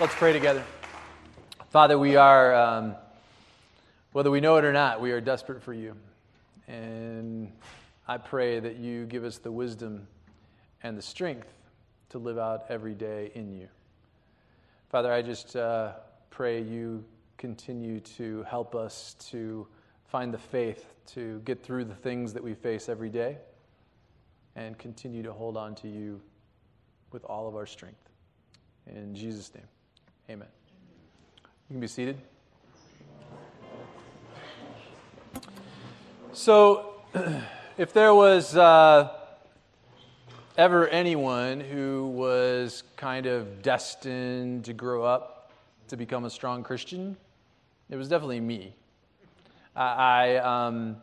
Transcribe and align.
Let's 0.00 0.14
pray 0.14 0.32
together. 0.32 0.64
Father, 1.68 1.98
we 1.98 2.16
are, 2.16 2.54
um, 2.54 2.96
whether 4.12 4.30
we 4.30 4.40
know 4.40 4.56
it 4.56 4.64
or 4.64 4.72
not, 4.72 5.02
we 5.02 5.12
are 5.12 5.20
desperate 5.20 5.62
for 5.62 5.74
you. 5.74 5.94
And 6.68 7.52
I 8.08 8.16
pray 8.16 8.60
that 8.60 8.76
you 8.76 9.04
give 9.04 9.24
us 9.24 9.36
the 9.36 9.52
wisdom 9.52 10.08
and 10.82 10.96
the 10.96 11.02
strength 11.02 11.52
to 12.08 12.18
live 12.18 12.38
out 12.38 12.64
every 12.70 12.94
day 12.94 13.30
in 13.34 13.52
you. 13.52 13.68
Father, 14.88 15.12
I 15.12 15.20
just 15.20 15.54
uh, 15.54 15.92
pray 16.30 16.62
you 16.62 17.04
continue 17.36 18.00
to 18.00 18.42
help 18.44 18.74
us 18.74 19.16
to 19.28 19.66
find 20.06 20.32
the 20.32 20.38
faith 20.38 20.94
to 21.08 21.40
get 21.40 21.62
through 21.62 21.84
the 21.84 21.94
things 21.94 22.32
that 22.32 22.42
we 22.42 22.54
face 22.54 22.88
every 22.88 23.10
day 23.10 23.36
and 24.56 24.78
continue 24.78 25.22
to 25.22 25.32
hold 25.34 25.58
on 25.58 25.74
to 25.74 25.88
you 25.88 26.22
with 27.12 27.22
all 27.24 27.46
of 27.46 27.54
our 27.54 27.66
strength. 27.66 28.08
In 28.86 29.14
Jesus' 29.14 29.54
name, 29.54 29.68
amen. 30.30 30.46
You 31.68 31.74
can 31.74 31.80
be 31.80 31.88
seated. 31.88 32.16
So, 36.32 37.02
if 37.76 37.92
there 37.92 38.14
was 38.14 38.56
uh, 38.56 39.10
ever 40.56 40.86
anyone 40.86 41.58
who 41.58 42.12
was 42.14 42.84
kind 42.96 43.26
of 43.26 43.60
destined 43.60 44.66
to 44.66 44.72
grow 44.72 45.02
up 45.02 45.50
to 45.88 45.96
become 45.96 46.24
a 46.24 46.30
strong 46.30 46.62
Christian, 46.62 47.16
it 47.88 47.96
was 47.96 48.08
definitely 48.08 48.38
me. 48.38 48.72
I, 49.74 50.36
um, 50.36 50.96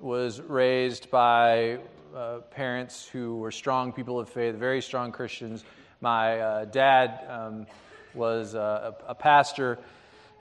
was 0.00 0.40
raised 0.40 1.08
by 1.08 1.78
uh, 2.16 2.38
parents 2.50 3.06
who 3.06 3.36
were 3.36 3.52
strong 3.52 3.92
people 3.92 4.18
of 4.18 4.28
faith, 4.28 4.56
very 4.56 4.82
strong 4.82 5.12
Christians. 5.12 5.62
My 6.00 6.40
uh, 6.40 6.64
dad 6.64 7.24
um, 7.28 7.66
was 8.14 8.54
a, 8.54 8.94
a, 9.06 9.14
pastor, 9.14 9.78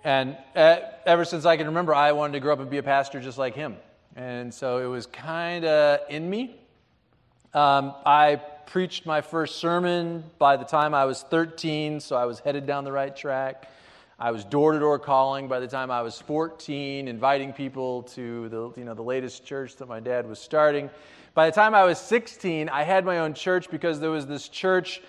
and 0.04 0.38
ever 0.56 1.26
since 1.26 1.46
I 1.46 1.58
can 1.58 1.68
remember, 1.68 1.94
I 1.94 2.12
wanted 2.12 2.34
to 2.34 2.40
grow 2.40 2.54
up 2.54 2.60
and 2.60 2.70
be 2.70 2.78
a 2.78 2.84
pastor 2.84 3.20
just 3.20 3.38
like 3.38 3.56
him. 3.56 3.78
And 4.16 4.54
so 4.54 4.80
it 4.80 4.88
was 4.88 5.06
kind 5.06 5.64
of 5.66 6.00
in 6.10 6.30
me. 6.30 6.60
Um, 7.54 7.94
I 8.06 8.42
preached 8.66 9.06
my 9.06 9.22
first 9.22 9.58
sermon 9.58 10.24
by 10.38 10.58
the 10.58 10.64
time 10.64 10.94
I 10.94 11.06
was 11.06 11.24
13, 11.24 12.00
so 12.00 12.16
I 12.16 12.26
was 12.26 12.40
headed 12.40 12.66
down 12.66 12.84
the 12.84 12.92
right 12.92 13.16
track. 13.16 13.70
I 14.18 14.32
was 14.32 14.46
door 14.46 14.72
to 14.72 14.80
door 14.80 15.00
calling 15.00 15.48
by 15.48 15.60
the 15.60 15.68
time 15.68 15.92
I 15.92 16.02
was 16.02 16.22
14, 16.22 17.08
inviting 17.08 17.54
people 17.54 18.04
to 18.04 18.50
the, 18.50 18.72
you 18.78 18.86
know, 18.86 18.94
the 18.94 19.02
latest 19.02 19.46
church 19.46 19.78
that 19.78 19.88
my 19.88 20.00
dad 20.00 20.28
was 20.28 20.40
starting. 20.40 20.90
By 21.34 21.50
the 21.50 21.56
time 21.56 21.74
I 21.74 21.84
was 21.84 21.98
16, 21.98 22.70
I 22.70 22.84
had 22.84 23.04
my 23.04 23.20
own 23.20 23.34
church 23.34 23.70
because 23.70 24.00
there 24.00 24.12
was 24.12 24.28
this 24.28 24.48
church 24.48 25.02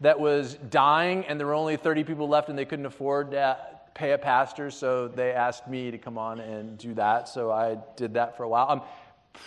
that 0.00 0.20
was 0.20 0.54
dying 0.70 1.24
and 1.26 1.38
there 1.38 1.46
were 1.46 1.54
only 1.54 1.76
30 1.76 2.04
people 2.04 2.28
left 2.28 2.48
and 2.48 2.58
they 2.58 2.64
couldn't 2.64 2.86
afford 2.86 3.32
to 3.32 3.56
pay 3.94 4.12
a 4.12 4.18
pastor, 4.18 4.70
so 4.70 5.08
they 5.08 5.32
asked 5.32 5.66
me 5.66 5.90
to 5.90 5.98
come 5.98 6.18
on 6.18 6.38
and 6.38 6.78
do 6.78 6.94
that. 6.94 7.28
So 7.28 7.50
I 7.50 7.78
did 7.96 8.14
that 8.14 8.36
for 8.36 8.44
a 8.44 8.48
while. 8.48 8.66
I'm 8.68 8.82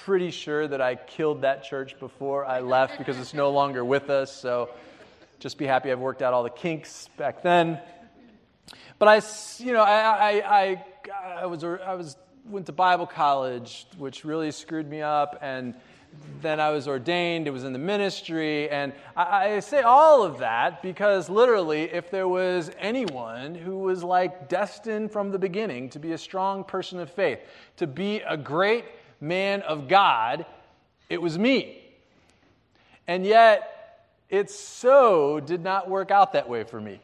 pretty 0.03 0.31
sure 0.31 0.67
that 0.67 0.81
I 0.81 0.95
killed 0.95 1.41
that 1.41 1.63
church 1.63 1.97
before 1.99 2.45
I 2.45 2.59
left 2.59 2.97
because 2.97 3.17
it's 3.17 3.33
no 3.33 3.51
longer 3.51 3.83
with 3.85 4.09
us. 4.09 4.35
So 4.35 4.69
just 5.39 5.57
be 5.57 5.65
happy 5.65 5.91
I've 5.91 5.99
worked 5.99 6.21
out 6.21 6.33
all 6.33 6.43
the 6.43 6.49
kinks 6.49 7.07
back 7.17 7.43
then. 7.43 7.79
But 8.99 9.07
I, 9.07 9.21
you 9.63 9.73
know, 9.73 9.81
I, 9.81 10.31
I, 10.31 10.61
I, 10.61 10.85
I 11.41 11.45
was, 11.45 11.63
I 11.63 11.95
was 11.95 12.17
went 12.45 12.65
to 12.65 12.71
Bible 12.71 13.07
college, 13.07 13.87
which 13.97 14.25
really 14.25 14.51
screwed 14.51 14.87
me 14.87 15.01
up, 15.01 15.39
and 15.41 15.75
then 16.41 16.59
I 16.59 16.71
was 16.71 16.87
ordained, 16.87 17.47
it 17.47 17.51
was 17.51 17.63
in 17.63 17.73
the 17.73 17.79
ministry. 17.79 18.69
And 18.69 18.93
I, 19.15 19.55
I, 19.55 19.59
say 19.59 19.81
all 19.81 20.23
of 20.23 20.39
that 20.39 20.81
because 20.81 21.29
literally, 21.29 21.83
if 21.83 22.09
there 22.09 22.27
was 22.27 22.71
anyone 22.79 23.55
who 23.55 23.79
was 23.79 24.03
like 24.03 24.49
destined 24.49 25.11
from 25.11 25.31
the 25.31 25.39
beginning 25.39 25.89
to 25.89 25.99
be 25.99 26.13
a 26.13 26.17
strong 26.17 26.63
person 26.63 26.99
of 26.99 27.11
faith, 27.11 27.39
to 27.77 27.87
be 27.87 28.21
a 28.21 28.37
great 28.37 28.85
man 29.19 29.61
of 29.61 29.87
God, 29.87 30.45
it 31.09 31.21
was 31.21 31.37
me. 31.37 31.77
And 33.07 33.25
yet, 33.25 34.07
it 34.29 34.49
so 34.49 35.39
did 35.39 35.61
not 35.61 35.89
work 35.89 36.09
out 36.09 36.33
that 36.33 36.47
way 36.47 36.63
for 36.63 36.79
me 36.79 37.01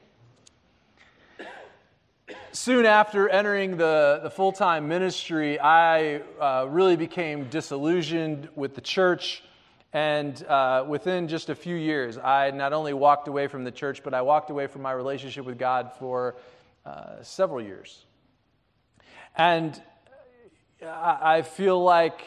soon 2.57 2.85
after 2.85 3.29
entering 3.29 3.78
the, 3.78 4.19
the 4.23 4.29
full 4.29 4.51
time 4.51 4.88
ministry, 4.88 5.59
I 5.59 6.22
uh, 6.41 6.66
really 6.68 6.95
became 6.95 7.50
disillusioned 7.50 8.50
with 8.56 8.73
the 8.75 8.81
church. 8.81 9.44
And 9.94 10.44
uh, 10.45 10.84
within 10.88 11.28
just 11.28 11.50
a 11.50 11.56
few 11.56 11.75
years, 11.75 12.17
I 12.17 12.51
not 12.51 12.73
only 12.73 12.94
walked 12.94 13.28
away 13.28 13.47
from 13.47 13.63
the 13.63 13.72
church, 13.72 14.03
but 14.03 14.13
I 14.13 14.22
walked 14.22 14.50
away 14.50 14.67
from 14.67 14.81
my 14.81 14.91
relationship 14.91 15.46
with 15.46 15.57
God 15.57 15.91
for 15.97 16.35
uh, 16.85 17.22
several 17.22 17.62
years. 17.62 18.06
And 19.35 19.79
I 20.84 21.44
feel 21.44 21.81
like, 21.81 22.22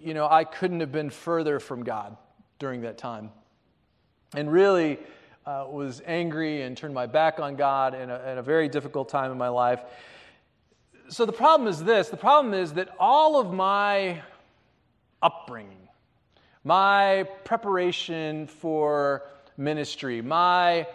you 0.00 0.14
know, 0.14 0.26
I 0.28 0.44
couldn't 0.44 0.80
have 0.80 0.92
been 0.92 1.10
further 1.10 1.60
from 1.60 1.84
God 1.84 2.16
during 2.58 2.82
that 2.82 2.98
time. 2.98 3.30
And 4.34 4.50
really, 4.50 4.98
uh, 5.46 5.66
was 5.68 6.02
angry 6.06 6.62
and 6.62 6.76
turned 6.76 6.94
my 6.94 7.06
back 7.06 7.38
on 7.38 7.56
God 7.56 7.94
in 7.94 8.10
a, 8.10 8.32
in 8.32 8.38
a 8.38 8.42
very 8.42 8.68
difficult 8.68 9.08
time 9.08 9.30
in 9.30 9.38
my 9.38 9.48
life. 9.48 9.80
So 11.08 11.26
the 11.26 11.32
problem 11.32 11.68
is 11.68 11.84
this 11.84 12.08
the 12.08 12.16
problem 12.16 12.54
is 12.54 12.72
that 12.74 12.88
all 12.98 13.38
of 13.38 13.52
my 13.52 14.22
upbringing, 15.22 15.88
my 16.64 17.26
preparation 17.44 18.46
for 18.46 19.22
ministry, 19.56 20.22
my 20.22 20.86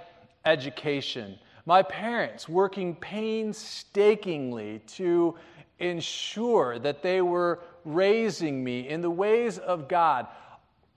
education, 0.45 1.37
my 1.66 1.83
parents 1.83 2.49
working 2.49 2.95
painstakingly 2.95 4.81
to 4.87 5.35
ensure 5.77 6.79
that 6.79 7.01
they 7.01 7.21
were 7.21 7.59
raising 7.85 8.63
me 8.63 8.89
in 8.89 9.01
the 9.01 9.09
ways 9.09 9.57
of 9.59 9.87
God, 9.87 10.27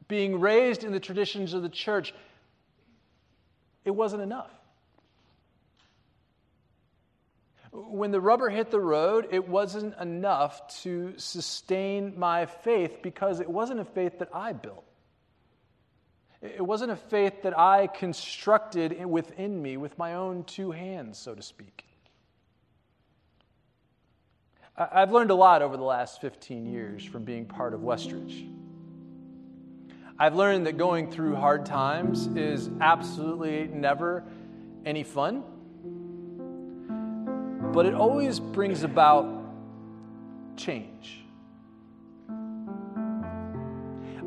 being 0.08 0.40
raised 0.40 0.84
in 0.84 0.92
the 0.92 1.00
traditions 1.00 1.54
of 1.54 1.62
the 1.62 1.68
church, 1.68 2.14
it 3.84 3.90
wasn't 3.90 4.22
enough. 4.22 4.50
When 7.72 8.10
the 8.10 8.20
rubber 8.20 8.50
hit 8.50 8.70
the 8.70 8.80
road, 8.80 9.28
it 9.30 9.48
wasn't 9.48 9.98
enough 9.98 10.82
to 10.82 11.14
sustain 11.16 12.18
my 12.18 12.46
faith 12.46 12.98
because 13.02 13.40
it 13.40 13.48
wasn't 13.48 13.80
a 13.80 13.84
faith 13.84 14.18
that 14.18 14.28
I 14.34 14.52
built. 14.52 14.84
It 16.42 16.60
wasn't 16.60 16.90
a 16.90 16.96
faith 16.96 17.42
that 17.44 17.58
I 17.58 17.86
constructed 17.86 19.04
within 19.06 19.62
me 19.62 19.76
with 19.76 19.96
my 19.96 20.14
own 20.14 20.44
two 20.44 20.72
hands, 20.72 21.18
so 21.18 21.34
to 21.34 21.42
speak. 21.42 21.84
I've 24.76 25.12
learned 25.12 25.30
a 25.30 25.34
lot 25.34 25.62
over 25.62 25.76
the 25.76 25.84
last 25.84 26.20
15 26.20 26.66
years 26.66 27.04
from 27.04 27.24
being 27.24 27.46
part 27.46 27.74
of 27.74 27.80
Westridge. 27.80 28.48
I've 30.18 30.34
learned 30.34 30.66
that 30.66 30.76
going 30.76 31.10
through 31.10 31.36
hard 31.36 31.64
times 31.66 32.26
is 32.28 32.70
absolutely 32.80 33.68
never 33.68 34.24
any 34.84 35.02
fun, 35.02 35.42
but 37.72 37.86
it 37.86 37.94
always 37.94 38.38
brings 38.38 38.82
about 38.82 39.26
change. 40.56 41.24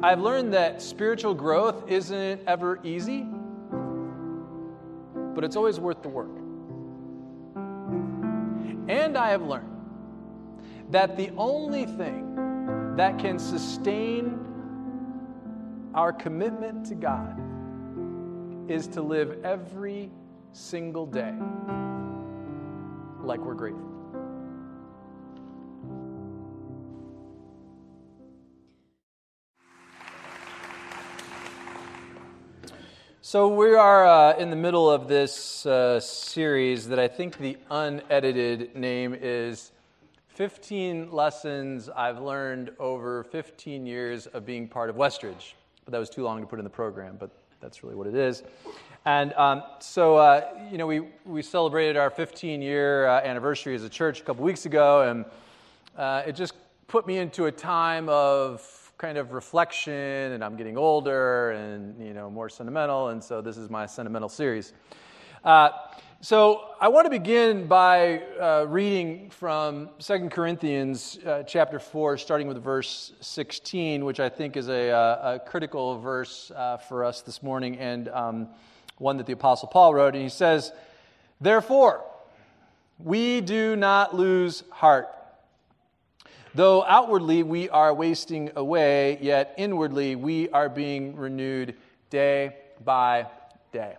I've 0.02 0.20
learned 0.20 0.54
that 0.54 0.82
spiritual 0.82 1.34
growth 1.34 1.90
isn't 1.90 2.42
ever 2.48 2.80
easy, 2.84 3.26
but 5.34 5.44
it's 5.44 5.56
always 5.56 5.80
worth 5.80 6.02
the 6.02 6.10
work. 6.10 6.30
And 8.88 9.18
I 9.18 9.30
have 9.30 9.42
learned 9.42 9.72
that 10.92 11.18
the 11.18 11.32
only 11.38 11.86
thing 11.86 12.96
that 12.98 13.18
can 13.18 13.40
sustain 13.40 14.55
our 15.96 16.12
commitment 16.12 16.86
to 16.88 16.94
God 16.94 17.40
is 18.70 18.86
to 18.88 19.02
live 19.02 19.46
every 19.46 20.12
single 20.52 21.06
day 21.06 21.34
like 23.22 23.40
we're 23.40 23.54
grateful. 23.54 23.82
So, 33.22 33.48
we 33.48 33.74
are 33.74 34.06
uh, 34.06 34.38
in 34.38 34.50
the 34.50 34.56
middle 34.56 34.92
of 34.92 35.08
this 35.08 35.66
uh, 35.66 36.00
series 36.00 36.90
that 36.90 37.00
I 37.00 37.08
think 37.08 37.38
the 37.38 37.58
unedited 37.72 38.76
name 38.76 39.18
is 39.20 39.72
15 40.28 41.12
Lessons 41.12 41.90
I've 41.90 42.20
Learned 42.20 42.72
Over 42.80 43.24
15 43.24 43.88
Years 43.88 44.28
of 44.28 44.46
Being 44.46 44.68
Part 44.68 44.90
of 44.90 44.98
Westridge 44.98 45.54
but 45.86 45.92
that 45.92 46.00
was 46.00 46.10
too 46.10 46.24
long 46.24 46.42
to 46.42 46.48
put 46.48 46.60
in 46.60 46.66
the 46.66 46.70
program, 46.70 47.16
but 47.20 47.30
that's 47.62 47.84
really 47.84 47.96
what 47.96 48.08
it 48.08 48.16
is. 48.16 48.44
And 49.06 49.34
um, 49.34 49.64
so, 49.80 50.18
uh, 50.18 50.48
you 50.72 50.78
know, 50.78 50.88
we, 50.88 51.02
we 51.26 51.42
celebrated 51.44 51.96
our 51.96 52.10
15 52.10 52.62
year 52.62 53.08
uh, 53.08 53.22
anniversary 53.22 53.76
as 53.76 53.84
a 53.84 53.90
church 53.90 54.20
a 54.20 54.24
couple 54.24 54.44
weeks 54.44 54.66
ago, 54.66 55.04
and 55.04 55.26
uh, 55.96 56.24
it 56.26 56.34
just 56.34 56.54
put 56.88 57.06
me 57.06 57.20
into 57.20 57.46
a 57.46 57.52
time 57.52 58.10
of 58.10 58.94
kind 58.98 59.18
of 59.18 59.32
reflection, 59.34 59.94
and 59.94 60.44
I'm 60.44 60.56
getting 60.56 60.78
older 60.78 61.52
and, 61.52 62.04
you 62.04 62.14
know, 62.14 62.30
more 62.30 62.50
sentimental, 62.50 63.10
and 63.10 63.24
so 63.24 63.42
this 63.42 63.58
is 63.58 63.70
my 63.70 63.86
sentimental 63.86 64.30
series. 64.30 64.74
So 66.26 66.70
I 66.82 66.88
want 66.88 67.06
to 67.06 67.12
begin 67.12 67.68
by 67.68 68.18
uh, 68.42 68.66
reading 68.68 69.30
from 69.30 69.92
2 70.00 70.30
Corinthians 70.30 71.20
uh, 71.24 71.44
chapter 71.44 71.78
4, 71.78 72.18
starting 72.18 72.48
with 72.48 72.64
verse 72.64 73.14
16, 73.22 74.04
which 74.04 74.20
I 74.20 74.30
think 74.30 74.58
is 74.58 74.68
a, 74.68 74.90
uh, 74.90 75.36
a 75.36 75.40
critical 75.40 76.00
verse 76.00 76.50
uh, 76.56 76.78
for 76.78 77.06
us 77.06 77.22
this 77.22 77.44
morning 77.44 77.78
and 77.78 78.10
um, 78.10 78.48
one 78.98 79.18
that 79.18 79.28
the 79.28 79.34
Apostle 79.34 79.68
Paul 79.68 79.94
wrote. 79.94 80.16
And 80.16 80.24
he 80.24 80.30
says, 80.30 80.72
Therefore, 81.40 82.04
we 82.98 83.40
do 83.40 83.76
not 83.76 84.16
lose 84.16 84.64
heart. 84.72 85.10
Though 86.56 86.84
outwardly 86.86 87.44
we 87.44 87.70
are 87.70 87.94
wasting 87.94 88.50
away, 88.56 89.20
yet 89.22 89.54
inwardly 89.60 90.16
we 90.16 90.50
are 90.50 90.70
being 90.70 91.18
renewed 91.18 91.76
day 92.10 92.56
by 92.84 93.28
day. 93.72 93.98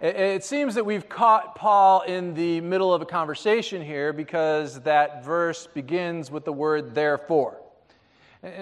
It 0.00 0.44
seems 0.44 0.76
that 0.76 0.86
we've 0.86 1.08
caught 1.08 1.56
Paul 1.56 2.02
in 2.02 2.34
the 2.34 2.60
middle 2.60 2.94
of 2.94 3.02
a 3.02 3.04
conversation 3.04 3.82
here 3.82 4.12
because 4.12 4.80
that 4.82 5.24
verse 5.24 5.66
begins 5.66 6.30
with 6.30 6.44
the 6.44 6.52
word 6.52 6.94
therefore. 6.94 7.60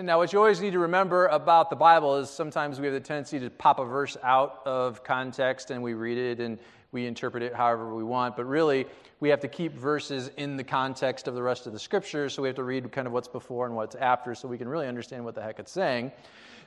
Now, 0.01 0.17
what 0.17 0.33
you 0.33 0.39
always 0.39 0.63
need 0.63 0.73
to 0.73 0.79
remember 0.79 1.27
about 1.27 1.69
the 1.69 1.77
Bible 1.77 2.17
is 2.17 2.31
sometimes 2.31 2.81
we 2.81 2.87
have 2.87 2.95
the 2.95 3.01
tendency 3.01 3.39
to 3.39 3.51
pop 3.51 3.79
a 3.79 3.85
verse 3.85 4.17
out 4.23 4.63
of 4.65 5.05
context 5.05 5.71
and 5.71 5.83
we 5.83 5.93
read 5.93 6.17
it 6.17 6.41
and 6.41 6.59
we 6.91 7.05
interpret 7.05 7.43
it 7.43 7.55
however 7.55 7.95
we 7.95 8.03
want. 8.03 8.35
But 8.35 8.47
really, 8.47 8.87
we 9.21 9.29
have 9.29 9.41
to 9.41 9.49
keep 9.49 9.75
verses 9.75 10.31
in 10.39 10.57
the 10.57 10.65
context 10.65 11.29
of 11.29 11.35
the 11.35 11.43
rest 11.43 11.67
of 11.67 11.75
the 11.75 11.79
scripture. 11.79 12.31
So 12.31 12.41
we 12.41 12.49
have 12.49 12.57
to 12.57 12.65
read 12.65 12.91
kind 12.93 13.07
of 13.07 13.13
what's 13.13 13.29
before 13.29 13.67
and 13.67 13.77
what's 13.77 13.95
after 13.95 14.35
so 14.35 14.49
we 14.49 14.57
can 14.57 14.71
really 14.71 14.89
understand 14.89 15.23
what 15.23 15.35
the 15.35 15.43
heck 15.43 15.59
it's 15.59 15.73
saying. 15.73 16.13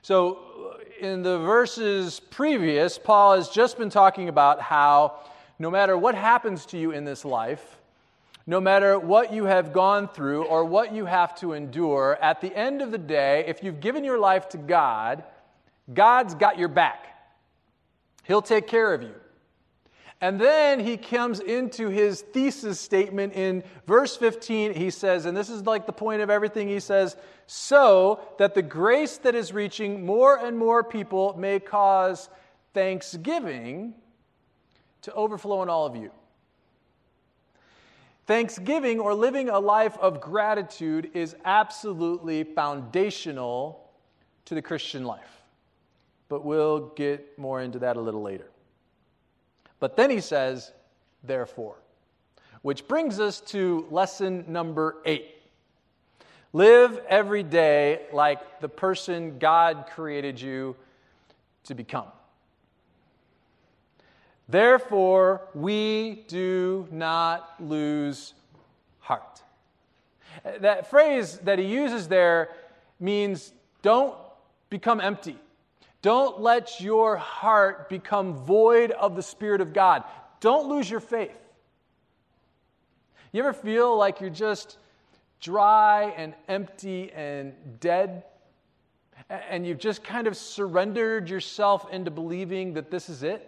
So, 0.02 0.78
in 1.00 1.24
the 1.24 1.40
verses 1.40 2.20
previous, 2.20 2.98
Paul 2.98 3.36
has 3.36 3.50
just 3.50 3.78
been 3.78 3.90
talking 3.90 4.30
about 4.30 4.62
how 4.62 5.20
no 5.58 5.70
matter 5.70 5.98
what 5.98 6.16
happens 6.16 6.66
to 6.68 6.78
you 6.78 6.92
in 6.92 7.06
this 7.06 7.24
life, 7.24 7.78
no 8.48 8.60
matter 8.60 8.98
what 8.98 9.32
you 9.32 9.46
have 9.46 9.74
gone 9.74 10.08
through 10.08 10.46
or 10.46 10.66
what 10.66 10.94
you 10.94 11.06
have 11.06 11.36
to 11.40 11.54
endure, 11.54 12.18
at 12.22 12.42
the 12.42 12.56
end 12.56 12.82
of 12.82 12.92
the 12.92 12.98
day, 12.98 13.46
if 13.48 13.64
you've 13.64 13.80
given 13.80 14.04
your 14.04 14.18
life 14.18 14.50
to 14.50 14.58
God, 14.58 15.24
God's 15.94 16.34
got 16.34 16.58
your 16.58 16.68
back. 16.68 17.06
He'll 18.24 18.42
take 18.42 18.68
care 18.68 18.94
of 18.94 19.02
you. 19.02 19.14
And 20.22 20.40
then 20.40 20.82
he 20.82 20.98
comes 20.98 21.40
into 21.40 21.88
his 21.88 22.22
thesis 22.22 22.80
statement 22.80 23.34
in 23.34 23.64
verse 23.88 24.18
15. 24.18 24.74
He 24.74 24.90
says, 24.90 25.26
and 25.26 25.36
this 25.36 25.50
is 25.50 25.66
like 25.66 25.86
the 25.86 25.94
point 25.94 26.22
of 26.22 26.30
everything 26.30 26.68
he 26.68 26.82
says, 26.82 27.16
so 27.48 28.20
that 28.38 28.54
the 28.54 28.62
grace 28.62 29.18
that 29.20 29.34
is 29.34 29.54
reaching 29.54 30.06
more 30.06 30.38
and 30.38 30.58
more 30.58 30.84
people 30.84 31.36
may 31.38 31.60
cause 31.60 32.30
thanksgiving 32.74 33.94
to 35.04 35.14
overflow 35.14 35.64
in 35.64 35.70
all 35.70 35.86
of 35.86 35.96
you. 35.96 36.12
Thanksgiving 38.28 39.00
or 39.00 39.14
living 39.14 39.50
a 39.50 39.58
life 39.58 39.98
of 40.00 40.20
gratitude 40.20 41.12
is 41.14 41.36
absolutely 41.46 42.44
foundational 42.44 43.90
to 44.46 44.54
the 44.54 44.62
Christian 44.62 45.06
life. 45.06 45.42
But 46.28 46.44
we'll 46.44 46.90
get 46.90 47.40
more 47.40 47.62
into 47.62 47.80
that 47.80 47.96
a 47.96 48.02
little 48.02 48.22
later. 48.22 48.52
But 49.80 49.96
then 49.96 50.10
he 50.10 50.22
says, 50.22 50.72
therefore, 51.24 51.76
which 52.62 52.88
brings 52.88 53.20
us 53.20 53.40
to 53.42 53.88
lesson 53.90 54.46
number 54.48 54.98
eight. 55.06 55.36
Live 56.52 57.00
every 57.08 57.44
day 57.44 58.02
like 58.12 58.60
the 58.60 58.70
person 58.70 59.38
God 59.38 59.86
created 59.94 60.42
you 60.42 60.76
to 61.66 61.76
become. 61.76 62.08
Therefore, 64.48 65.44
we 65.54 66.26
do 66.28 66.88
not 66.92 67.54
lose 67.60 68.34
heart. 69.00 69.44
That 70.60 70.90
phrase 70.90 71.38
that 71.44 71.60
he 71.60 71.66
uses 71.66 72.08
there 72.08 72.50
means 73.00 73.54
don't 73.84 74.16
become 74.70 75.00
empty. 75.00 75.38
Don't 76.02 76.40
let 76.40 76.80
your 76.80 77.18
heart 77.18 77.90
become 77.90 78.34
void 78.46 78.92
of 78.92 79.16
the 79.16 79.24
Spirit 79.24 79.62
of 79.62 79.74
God. 79.74 80.04
Don't 80.40 80.70
lose 80.70 80.90
your 80.90 81.02
faith. 81.02 81.36
You 83.32 83.42
ever 83.42 83.54
feel 83.54 83.98
like 83.98 84.22
you're 84.22 84.30
just 84.30 84.78
dry 85.42 86.14
and 86.16 86.34
empty 86.48 87.12
and 87.12 87.54
dead? 87.80 88.24
And 89.30 89.68
you've 89.68 89.78
just 89.78 90.04
kind 90.04 90.28
of 90.28 90.38
surrendered 90.38 91.30
yourself 91.30 91.92
into 91.92 92.12
believing 92.12 92.74
that 92.74 92.90
this 92.90 93.10
is 93.10 93.22
it? 93.22 93.46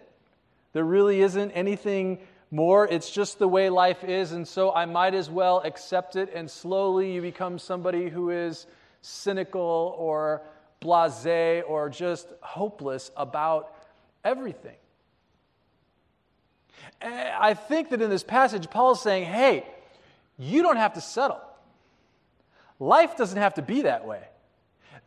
There 0.73 0.83
really 0.83 1.21
isn't 1.21 1.51
anything 1.51 2.19
more. 2.51 2.87
It's 2.87 3.09
just 3.09 3.39
the 3.39 3.47
way 3.47 3.69
life 3.69 4.03
is, 4.03 4.33
and 4.33 4.47
so 4.47 4.73
I 4.73 4.85
might 4.85 5.15
as 5.15 5.29
well 5.29 5.61
accept 5.63 6.17
it. 6.17 6.31
And 6.35 6.51
slowly 6.51 7.13
you 7.13 7.21
become 7.21 7.57
somebody 7.57 8.09
who 8.09 8.29
is 8.29 8.67
cynical 9.01 9.95
or 9.97 10.41
blase 10.81 11.63
or 11.65 11.89
just 11.89 12.27
hopeless 12.41 13.11
about 13.15 13.73
everything. 14.25 14.75
I 17.01 17.53
think 17.53 17.89
that 17.91 18.01
in 18.01 18.09
this 18.09 18.23
passage, 18.23 18.69
Paul 18.69 18.91
is 18.91 18.99
saying, 18.99 19.25
hey, 19.25 19.65
you 20.37 20.61
don't 20.61 20.77
have 20.77 20.93
to 20.93 21.01
settle. 21.01 21.39
Life 22.79 23.15
doesn't 23.15 23.37
have 23.37 23.53
to 23.53 23.61
be 23.61 23.83
that 23.83 24.05
way. 24.05 24.23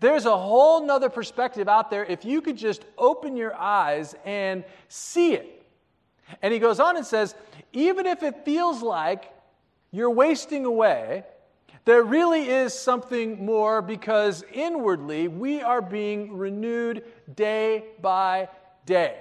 There's 0.01 0.27
a 0.27 0.37
whole 0.37 0.85
nother 0.85 1.09
perspective 1.09 1.69
out 1.69 1.91
there 1.91 2.05
if 2.05 2.25
you 2.25 2.41
could 2.41 2.57
just 2.57 2.85
open 2.97 3.37
your 3.37 3.55
eyes 3.55 4.15
and 4.25 4.65
see 4.89 5.35
it. 5.35 5.67
And 6.43 6.53
he 6.53 6.59
goes 6.59 6.81
on 6.81 6.97
and 6.97 7.05
says, 7.05 7.35
even 7.73 8.07
if 8.07 8.23
it 8.23 8.45
feels 8.45 8.83
like 8.83 9.33
you're 9.91 10.11
wasting 10.11 10.65
away, 10.65 11.25
there 11.85 12.03
really 12.03 12.49
is 12.49 12.73
something 12.73 13.45
more 13.45 13.83
because 13.83 14.45
inwardly 14.53 15.29
we 15.29 15.61
are 15.61 15.83
being 15.83 16.37
renewed 16.37 17.05
day 17.35 17.85
by 18.01 18.49
day. 18.87 19.21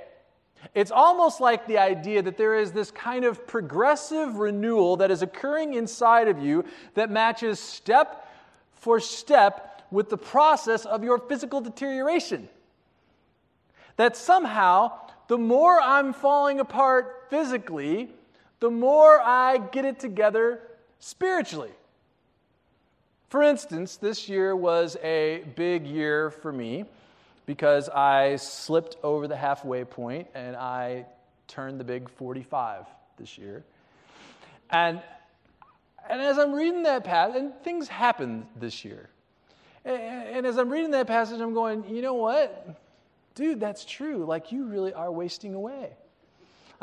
It's 0.74 0.92
almost 0.92 1.42
like 1.42 1.68
the 1.68 1.78
idea 1.78 2.22
that 2.22 2.38
there 2.38 2.56
is 2.56 2.72
this 2.72 2.90
kind 2.90 3.26
of 3.26 3.46
progressive 3.46 4.36
renewal 4.36 4.98
that 4.98 5.12
is 5.12 5.22
occurring 5.22 5.74
inside 5.74 6.30
of 6.30 6.40
you 6.40 6.64
that 6.94 7.12
matches 7.12 7.60
step 7.60 8.30
for 8.76 9.00
step 9.00 9.82
with 9.92 10.10
the 10.10 10.18
process 10.18 10.86
of 10.86 11.04
your 11.04 11.20
physical 11.20 11.60
deterioration. 11.60 12.48
That 13.98 14.16
somehow, 14.16 14.94
the 15.28 15.38
more 15.38 15.80
I'm 15.82 16.14
falling 16.14 16.60
apart 16.60 17.28
physically, 17.30 18.10
the 18.60 18.72
more 18.72 19.20
I 19.22 19.58
get 19.58 19.84
it 19.84 20.00
together 20.00 20.62
spiritually. 21.00 21.72
For 23.34 23.42
instance, 23.42 23.98
this 23.98 24.30
year 24.30 24.56
was 24.56 24.96
a 24.98 25.44
big 25.56 25.88
year 25.88 26.30
for 26.30 26.52
me 26.52 26.86
because 27.48 27.90
I 27.90 28.36
slipped 28.36 28.98
over 29.02 29.28
the 29.28 29.36
halfway 29.36 29.86
point 29.86 30.28
and 30.36 30.56
I 30.56 31.08
turned 31.48 31.80
the 31.80 31.84
big 31.84 32.12
45 32.12 32.86
this 33.18 33.40
year. 33.40 33.64
And, 34.70 35.02
and 36.08 36.22
as 36.22 36.38
I'm 36.38 36.54
reading 36.54 36.84
that 36.84 37.06
passage, 37.06 37.38
and 37.38 37.56
things 37.64 37.88
happened 37.88 38.46
this 38.60 38.86
year. 38.86 39.10
And, 39.84 40.00
and 40.00 40.46
as 40.46 40.60
I'm 40.60 40.70
reading 40.70 40.92
that 40.92 41.08
passage, 41.08 41.42
I'm 41.42 41.56
going, 41.56 41.90
you 41.90 42.04
know 42.04 42.14
what? 42.14 42.80
Dude, 43.34 43.60
that's 43.60 43.84
true. 43.84 44.26
Like, 44.26 44.52
you 44.52 44.66
really 44.66 44.94
are 44.94 45.12
wasting 45.12 45.56
away. 45.56 45.90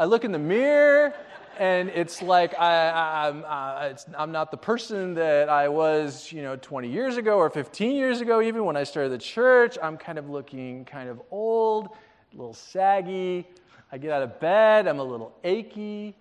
I 0.00 0.06
look 0.06 0.24
in 0.24 0.32
the 0.32 0.38
mirror 0.38 1.12
and 1.58 1.90
it's 1.90 2.22
like 2.22 2.58
I, 2.58 3.28
am 3.28 3.44
uh, 3.46 3.92
I'm 4.16 4.32
not 4.32 4.50
the 4.50 4.56
person 4.56 5.12
that 5.12 5.50
I 5.50 5.68
was, 5.68 6.32
you 6.32 6.40
know, 6.40 6.56
20 6.56 6.90
years 6.90 7.18
ago 7.18 7.36
or 7.36 7.50
15 7.50 7.96
years 7.96 8.22
ago, 8.22 8.40
even 8.40 8.64
when 8.64 8.78
I 8.78 8.84
started 8.84 9.10
the 9.10 9.18
church. 9.18 9.76
I'm 9.82 9.98
kind 9.98 10.18
of 10.18 10.30
looking 10.30 10.86
kind 10.86 11.10
of 11.10 11.20
old, 11.30 11.90
a 12.32 12.34
little 12.34 12.54
saggy. 12.54 13.46
I 13.92 13.98
get 13.98 14.10
out 14.10 14.22
of 14.22 14.40
bed, 14.40 14.88
I'm 14.88 15.00
a 15.00 15.04
little 15.04 15.36
achy. 15.44 16.16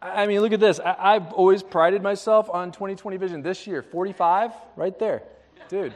I 0.00 0.26
mean, 0.26 0.40
look 0.40 0.54
at 0.54 0.60
this. 0.60 0.80
I, 0.80 1.12
have 1.12 1.34
always 1.34 1.62
prided 1.62 2.02
myself 2.02 2.48
on 2.48 2.72
2020 2.72 3.18
vision. 3.18 3.42
This 3.42 3.66
year, 3.66 3.82
45, 3.82 4.52
right 4.76 4.98
there. 4.98 5.24
Dude. 5.68 5.92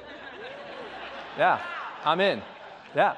Yeah, 1.38 1.62
I'm 2.04 2.20
in. 2.20 2.42
Yeah. 2.94 3.16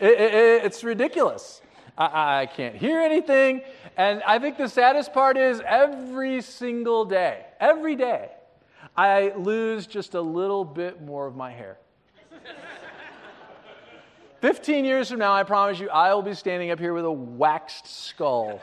It, 0.00 0.18
it, 0.18 0.64
it's 0.64 0.82
ridiculous. 0.82 1.60
I, 1.96 2.42
I 2.42 2.46
can't 2.46 2.74
hear 2.74 3.00
anything. 3.00 3.62
And 3.96 4.22
I 4.24 4.38
think 4.38 4.58
the 4.58 4.68
saddest 4.68 5.12
part 5.12 5.36
is 5.36 5.62
every 5.66 6.42
single 6.42 7.04
day, 7.04 7.46
every 7.60 7.96
day, 7.96 8.30
I 8.96 9.32
lose 9.36 9.86
just 9.86 10.14
a 10.14 10.20
little 10.20 10.64
bit 10.64 11.02
more 11.02 11.26
of 11.26 11.36
my 11.36 11.50
hair. 11.50 11.78
15 14.40 14.84
years 14.84 15.10
from 15.10 15.18
now, 15.18 15.32
I 15.32 15.42
promise 15.42 15.80
you, 15.80 15.88
I 15.88 16.12
will 16.14 16.22
be 16.22 16.34
standing 16.34 16.70
up 16.70 16.78
here 16.78 16.92
with 16.92 17.04
a 17.04 17.10
waxed 17.10 17.86
skull 17.86 18.60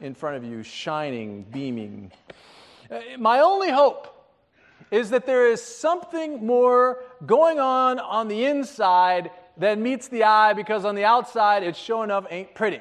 in 0.00 0.14
front 0.14 0.36
of 0.36 0.44
you, 0.44 0.62
shining, 0.62 1.42
beaming. 1.42 2.12
Uh, 2.90 3.00
my 3.18 3.40
only 3.40 3.70
hope 3.70 4.14
is 4.90 5.10
that 5.10 5.26
there 5.26 5.48
is 5.48 5.62
something 5.62 6.46
more 6.46 7.02
going 7.26 7.58
on 7.58 7.98
on 7.98 8.28
the 8.28 8.44
inside 8.44 9.30
than 9.58 9.82
meets 9.82 10.08
the 10.08 10.24
eye 10.24 10.52
because 10.52 10.84
on 10.84 10.94
the 10.94 11.04
outside, 11.04 11.62
it 11.62 11.76
sure 11.76 12.04
enough 12.04 12.26
ain't 12.30 12.54
pretty. 12.54 12.80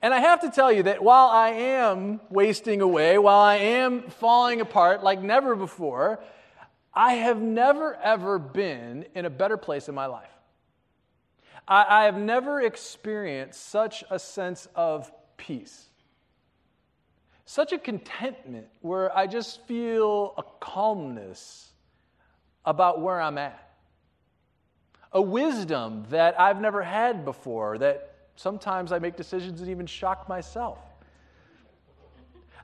And 0.00 0.14
I 0.14 0.20
have 0.20 0.40
to 0.42 0.50
tell 0.50 0.70
you 0.70 0.84
that 0.84 1.02
while 1.02 1.28
I 1.28 1.50
am 1.50 2.20
wasting 2.30 2.80
away, 2.80 3.18
while 3.18 3.40
I 3.40 3.56
am 3.56 4.02
falling 4.02 4.60
apart 4.60 5.02
like 5.02 5.20
never 5.20 5.56
before, 5.56 6.20
I 6.94 7.14
have 7.14 7.40
never, 7.40 7.94
ever 7.96 8.38
been 8.38 9.06
in 9.14 9.24
a 9.24 9.30
better 9.30 9.56
place 9.56 9.88
in 9.88 9.94
my 9.94 10.06
life. 10.06 10.30
I, 11.66 12.02
I 12.02 12.04
have 12.04 12.16
never 12.16 12.60
experienced 12.60 13.68
such 13.68 14.04
a 14.10 14.18
sense 14.18 14.68
of 14.74 15.10
peace, 15.36 15.86
such 17.44 17.72
a 17.72 17.78
contentment 17.78 18.66
where 18.80 19.16
I 19.16 19.26
just 19.26 19.66
feel 19.66 20.34
a 20.38 20.42
calmness 20.60 21.70
about 22.64 23.00
where 23.00 23.20
I'm 23.20 23.38
at, 23.38 23.67
a 25.12 25.22
wisdom 25.22 26.04
that 26.10 26.38
I've 26.40 26.60
never 26.60 26.82
had 26.82 27.24
before 27.24 27.78
that 27.78 28.08
Sometimes 28.38 28.92
I 28.92 29.00
make 29.00 29.16
decisions 29.16 29.58
that 29.58 29.68
even 29.68 29.86
shock 29.86 30.28
myself. 30.28 30.78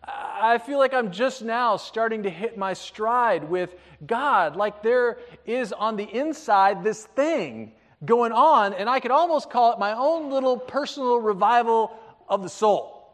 I 0.07 0.59
feel 0.59 0.79
like 0.79 0.95
I'm 0.95 1.11
just 1.11 1.43
now 1.43 1.77
starting 1.77 2.23
to 2.23 2.31
hit 2.31 2.57
my 2.57 2.75
stride 2.75 3.51
with 3.51 3.75
God, 4.07 4.55
like 4.55 4.85
there 4.85 5.19
is 5.47 5.73
on 5.73 5.97
the 5.97 6.05
inside 6.05 6.85
this 6.85 7.05
thing 7.05 7.73
going 8.05 8.31
on, 8.31 8.73
and 8.73 8.89
I 8.89 9.01
could 9.01 9.11
almost 9.11 9.51
call 9.51 9.73
it 9.73 9.81
my 9.81 9.95
own 9.95 10.31
little 10.31 10.57
personal 10.57 11.17
revival 11.17 11.99
of 12.29 12.45
the 12.45 12.49
soul. 12.49 13.13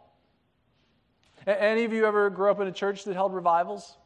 Any 1.46 1.84
of 1.84 1.94
you 1.94 2.04
ever 2.04 2.28
grew 2.28 2.50
up 2.50 2.60
in 2.60 2.66
a 2.68 2.72
church 2.72 3.04
that 3.04 3.14
held 3.14 3.32
revivals? 3.32 3.96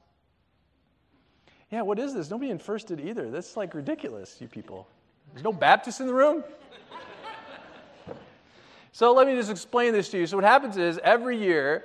Yeah, 1.73 1.83
what 1.83 1.99
is 1.99 2.15
this? 2.15 2.31
Nobody 2.31 2.53
in 2.53 2.59
first 2.61 2.87
did 2.87 3.01
either. 3.01 3.33
That's 3.33 3.57
like 3.57 3.75
ridiculous, 3.75 4.37
you 4.41 4.47
people. 4.47 4.87
There's 5.35 5.43
no 5.43 5.53
Baptist 5.53 6.01
in 6.01 6.07
the 6.07 6.15
room? 6.15 6.45
So 8.93 9.13
let 9.13 9.27
me 9.27 9.35
just 9.35 9.51
explain 9.51 9.93
this 9.93 10.09
to 10.11 10.19
you. 10.19 10.27
So, 10.29 10.37
what 10.37 10.45
happens 10.45 10.77
is 10.77 11.01
every 11.03 11.37
year, 11.37 11.83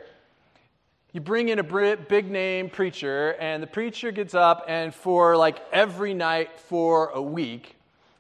you 1.12 1.20
bring 1.20 1.50
in 1.50 1.58
a 1.58 1.98
big 1.98 2.29
name 2.29 2.70
preacher, 2.70 3.36
and 3.39 3.63
the 3.63 3.68
preacher 3.68 4.12
gets 4.12 4.36
up, 4.36 4.65
and 4.68 4.94
for 4.94 5.36
like 5.36 5.60
every 5.74 6.13
night 6.13 6.60
for 6.60 7.10
a 7.10 7.22
week, 7.22 7.75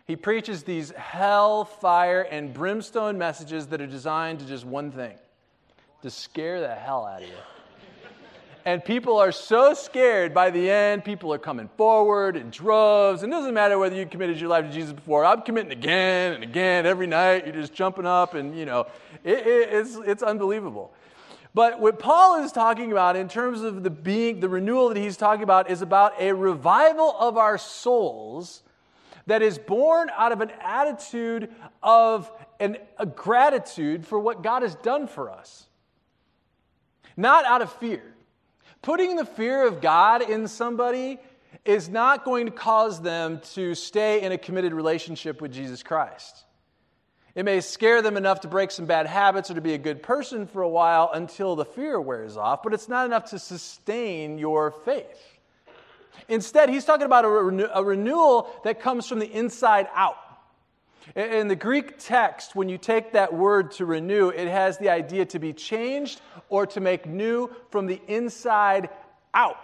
he 0.07 0.15
preaches 0.15 0.63
these 0.63 0.89
hell, 0.89 1.65
fire, 1.65 2.23
and 2.23 2.51
brimstone 2.51 3.15
messages 3.15 3.67
that 3.67 3.79
are 3.79 3.85
designed 3.85 4.39
to 4.39 4.45
just 4.47 4.65
one 4.65 4.91
thing 4.91 5.13
to 6.01 6.09
scare 6.09 6.59
the 6.59 6.73
hell 6.73 7.05
out 7.05 7.21
of 7.21 7.27
you. 7.27 7.35
And 8.69 8.85
people 8.85 9.17
are 9.17 9.31
so 9.31 9.73
scared 9.73 10.31
by 10.31 10.51
the 10.51 10.69
end, 10.69 11.03
people 11.03 11.33
are 11.33 11.39
coming 11.39 11.71
forward 11.75 12.35
in 12.35 12.51
droves. 12.51 13.23
And 13.23 13.33
it 13.33 13.35
doesn't 13.35 13.55
matter 13.55 13.79
whether 13.79 13.95
you 13.95 14.05
committed 14.05 14.39
your 14.39 14.47
life 14.47 14.65
to 14.65 14.71
Jesus 14.71 14.93
before. 14.93 15.25
I'm 15.25 15.41
committing 15.41 15.71
again 15.71 16.33
and 16.33 16.43
again 16.43 16.85
every 16.85 17.07
night. 17.07 17.47
You're 17.47 17.55
just 17.55 17.73
jumping 17.73 18.05
up, 18.05 18.35
and 18.35 18.55
you 18.55 18.65
know, 18.65 18.85
it, 19.23 19.39
it, 19.39 19.69
it's, 19.73 19.95
it's 20.05 20.21
unbelievable. 20.21 20.93
But 21.55 21.79
what 21.79 21.97
Paul 21.97 22.43
is 22.43 22.51
talking 22.51 22.91
about 22.91 23.15
in 23.15 23.27
terms 23.27 23.61
of 23.63 23.81
the 23.81 23.89
being, 23.89 24.39
the 24.39 24.49
renewal 24.49 24.89
that 24.89 24.97
he's 24.97 25.17
talking 25.17 25.41
about 25.41 25.71
is 25.71 25.81
about 25.81 26.21
a 26.21 26.31
revival 26.31 27.15
of 27.17 27.37
our 27.37 27.57
souls 27.57 28.61
that 29.25 29.41
is 29.41 29.57
born 29.57 30.11
out 30.15 30.31
of 30.31 30.41
an 30.41 30.51
attitude 30.61 31.51
of 31.81 32.31
an, 32.59 32.77
a 32.99 33.07
gratitude 33.07 34.05
for 34.05 34.19
what 34.19 34.43
God 34.43 34.61
has 34.61 34.75
done 34.75 35.07
for 35.07 35.31
us, 35.31 35.65
not 37.17 37.45
out 37.45 37.63
of 37.63 37.73
fear. 37.73 38.03
Putting 38.81 39.15
the 39.15 39.25
fear 39.25 39.67
of 39.67 39.81
God 39.81 40.21
in 40.21 40.47
somebody 40.47 41.19
is 41.65 41.89
not 41.89 42.23
going 42.23 42.45
to 42.45 42.51
cause 42.51 43.01
them 43.01 43.41
to 43.53 43.75
stay 43.75 44.21
in 44.21 44.31
a 44.31 44.37
committed 44.37 44.73
relationship 44.73 45.41
with 45.41 45.51
Jesus 45.51 45.83
Christ. 45.83 46.45
It 47.35 47.43
may 47.43 47.61
scare 47.61 48.01
them 48.01 48.17
enough 48.17 48.41
to 48.41 48.47
break 48.47 48.71
some 48.71 48.85
bad 48.85 49.05
habits 49.05 49.51
or 49.51 49.53
to 49.53 49.61
be 49.61 49.73
a 49.73 49.77
good 49.77 50.01
person 50.01 50.47
for 50.47 50.61
a 50.61 50.69
while 50.69 51.11
until 51.13 51.55
the 51.55 51.65
fear 51.65 51.99
wears 51.99 52.37
off, 52.37 52.63
but 52.63 52.73
it's 52.73 52.89
not 52.89 53.05
enough 53.05 53.25
to 53.31 53.39
sustain 53.39 54.37
your 54.37 54.71
faith. 54.71 55.39
Instead, 56.27 56.69
he's 56.69 56.85
talking 56.85 57.05
about 57.05 57.25
a, 57.25 57.29
renew- 57.29 57.69
a 57.73 57.83
renewal 57.83 58.49
that 58.63 58.81
comes 58.81 59.07
from 59.07 59.19
the 59.19 59.31
inside 59.31 59.87
out. 59.93 60.17
In 61.15 61.47
the 61.47 61.55
Greek 61.55 61.97
text, 61.97 62.55
when 62.55 62.69
you 62.69 62.77
take 62.77 63.13
that 63.13 63.33
word 63.33 63.71
to 63.73 63.85
renew, 63.85 64.29
it 64.29 64.47
has 64.47 64.77
the 64.77 64.89
idea 64.89 65.25
to 65.27 65.39
be 65.39 65.53
changed 65.53 66.21
or 66.49 66.67
to 66.67 66.79
make 66.79 67.05
new 67.05 67.49
from 67.71 67.87
the 67.87 68.01
inside 68.07 68.89
out. 69.33 69.57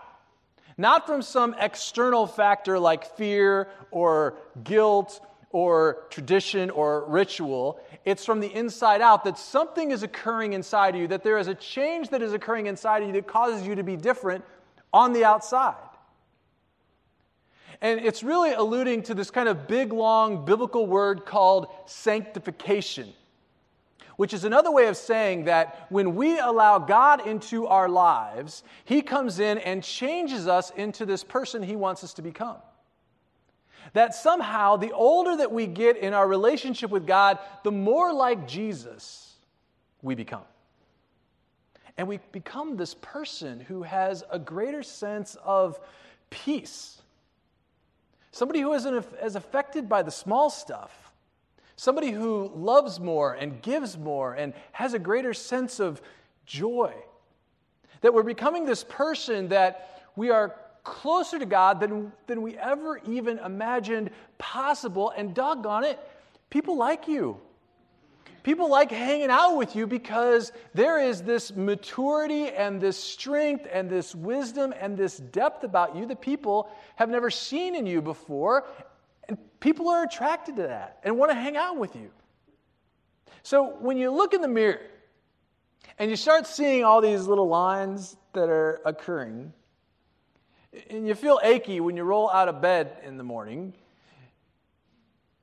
Not 0.77 1.05
from 1.05 1.21
some 1.21 1.55
external 1.59 2.27
factor 2.27 2.79
like 2.79 3.15
fear 3.15 3.69
or 3.91 4.37
guilt 4.63 5.21
or 5.51 6.03
tradition 6.09 6.69
or 6.69 7.05
ritual. 7.07 7.79
It's 8.03 8.25
from 8.25 8.41
the 8.41 8.53
inside 8.53 9.01
out 9.01 9.23
that 9.23 9.37
something 9.37 9.91
is 9.91 10.03
occurring 10.03 10.53
inside 10.53 10.95
of 10.95 11.01
you, 11.01 11.07
that 11.07 11.23
there 11.23 11.37
is 11.37 11.47
a 11.47 11.55
change 11.55 12.09
that 12.09 12.21
is 12.21 12.33
occurring 12.33 12.67
inside 12.67 13.03
of 13.03 13.07
you 13.07 13.13
that 13.13 13.27
causes 13.27 13.65
you 13.65 13.75
to 13.75 13.83
be 13.83 13.95
different 13.95 14.43
on 14.91 15.13
the 15.13 15.23
outside. 15.23 15.75
And 17.81 17.99
it's 17.99 18.23
really 18.23 18.53
alluding 18.53 19.03
to 19.03 19.13
this 19.13 19.31
kind 19.31 19.49
of 19.49 19.67
big, 19.67 19.91
long 19.91 20.45
biblical 20.45 20.85
word 20.87 21.25
called 21.25 21.67
sanctification, 21.85 23.13
which 24.15 24.33
is 24.33 24.43
another 24.43 24.71
way 24.71 24.87
of 24.87 24.97
saying 24.97 25.45
that 25.45 25.87
when 25.89 26.15
we 26.15 26.39
allow 26.39 26.79
God 26.79 27.25
into 27.27 27.67
our 27.67 27.89
lives, 27.89 28.63
He 28.85 29.01
comes 29.01 29.39
in 29.39 29.57
and 29.57 29.83
changes 29.83 30.47
us 30.47 30.71
into 30.71 31.05
this 31.05 31.23
person 31.23 31.61
He 31.63 31.75
wants 31.75 32.03
us 32.03 32.13
to 32.13 32.21
become. 32.21 32.57
That 33.93 34.15
somehow, 34.15 34.77
the 34.77 34.93
older 34.93 35.37
that 35.37 35.51
we 35.51 35.67
get 35.67 35.97
in 35.97 36.13
our 36.13 36.27
relationship 36.27 36.89
with 36.89 37.05
God, 37.05 37.39
the 37.63 37.71
more 37.71 38.13
like 38.13 38.47
Jesus 38.47 39.33
we 40.01 40.15
become. 40.15 40.43
And 41.97 42.07
we 42.07 42.19
become 42.31 42.75
this 42.77 42.93
person 42.95 43.59
who 43.59 43.83
has 43.83 44.23
a 44.29 44.39
greater 44.39 44.83
sense 44.83 45.37
of 45.43 45.79
peace 46.29 47.01
somebody 48.35 48.59
who 48.59 48.73
isn't 48.73 49.07
as 49.21 49.37
affected 49.37 49.87
by 49.87 50.01
the 50.01 50.11
small 50.11 50.49
stuff, 50.49 51.13
somebody 51.77 52.11
who 52.11 52.51
loves 52.53 52.99
more 52.99 53.31
and 53.31 53.61
gives 53.61 53.97
more 53.97 54.33
and 54.33 54.53
has 54.73 54.93
a 54.93 54.99
greater 54.99 55.33
sense 55.33 55.79
of 55.79 56.01
joy. 56.45 56.93
That 58.01 58.13
we're 58.13 58.23
becoming 58.23 58.65
this 58.65 58.83
person 58.83 59.47
that 59.49 60.03
we 60.17 60.31
are 60.31 60.53
closer 60.83 61.39
to 61.39 61.45
God 61.45 61.79
than, 61.79 62.11
than 62.27 62.41
we 62.41 62.57
ever 62.57 62.99
even 63.07 63.39
imagined 63.39 64.09
possible, 64.37 65.13
and 65.15 65.33
doggone 65.33 65.85
it, 65.85 65.97
people 66.49 66.75
like 66.75 67.07
you. 67.07 67.39
People 68.45 68.69
like 68.69 68.91
hanging 68.91 69.31
out 69.31 69.57
with 69.57 69.75
you 69.75 69.87
because 69.87 70.51
there 70.75 70.99
is 70.99 71.23
this 71.23 71.55
maturity 71.55 72.49
and 72.49 72.79
this 72.79 72.95
strength 72.95 73.67
and 73.73 73.89
this 73.89 74.13
wisdom 74.13 74.71
and 74.79 74.95
this 74.95 75.17
depth 75.17 75.63
about 75.63 75.95
you 75.95 76.05
that 76.05 76.21
people 76.21 76.69
have 76.95 77.09
never 77.09 77.31
seen 77.31 77.73
in 77.73 77.87
you 77.87 78.03
before. 78.03 78.67
And 79.27 79.39
people 79.59 79.89
are 79.89 80.03
attracted 80.03 80.57
to 80.57 80.61
that 80.61 80.99
and 81.01 81.17
want 81.17 81.31
to 81.31 81.35
hang 81.35 81.57
out 81.57 81.79
with 81.79 81.95
you. 81.95 82.11
So 83.41 83.77
when 83.79 83.97
you 83.97 84.11
look 84.11 84.35
in 84.35 84.41
the 84.41 84.47
mirror 84.47 84.79
and 85.97 86.11
you 86.11 86.15
start 86.15 86.45
seeing 86.45 86.83
all 86.83 87.01
these 87.01 87.25
little 87.25 87.47
lines 87.47 88.15
that 88.33 88.47
are 88.47 88.79
occurring, 88.85 89.53
and 90.91 91.07
you 91.07 91.15
feel 91.15 91.39
achy 91.41 91.79
when 91.79 91.97
you 91.97 92.03
roll 92.03 92.29
out 92.29 92.47
of 92.47 92.61
bed 92.61 92.95
in 93.03 93.17
the 93.17 93.23
morning, 93.23 93.73